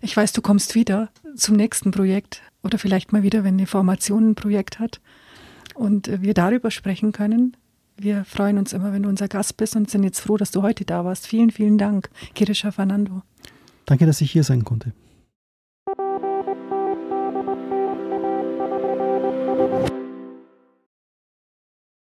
Ich 0.00 0.16
weiß, 0.16 0.32
du 0.32 0.42
kommst 0.42 0.76
wieder 0.76 1.08
zum 1.34 1.56
nächsten 1.56 1.90
Projekt 1.90 2.40
oder 2.62 2.78
vielleicht 2.78 3.12
mal 3.12 3.24
wieder, 3.24 3.42
wenn 3.42 3.54
eine 3.54 3.66
Formation 3.66 4.30
ein 4.30 4.34
Projekt 4.36 4.78
hat 4.78 5.00
und 5.74 6.06
äh, 6.06 6.22
wir 6.22 6.34
darüber 6.34 6.70
sprechen 6.70 7.10
können. 7.10 7.56
Wir 8.02 8.24
freuen 8.24 8.56
uns 8.56 8.72
immer, 8.72 8.94
wenn 8.94 9.02
du 9.02 9.10
unser 9.10 9.28
Gast 9.28 9.58
bist 9.58 9.76
und 9.76 9.90
sind 9.90 10.04
jetzt 10.04 10.20
froh, 10.20 10.38
dass 10.38 10.50
du 10.50 10.62
heute 10.62 10.86
da 10.86 11.04
warst. 11.04 11.26
Vielen, 11.26 11.50
vielen 11.50 11.76
Dank, 11.76 12.08
Kirisha 12.34 12.70
Fernando. 12.70 13.20
Danke, 13.84 14.06
dass 14.06 14.22
ich 14.22 14.32
hier 14.32 14.42
sein 14.42 14.64
konnte. 14.64 14.94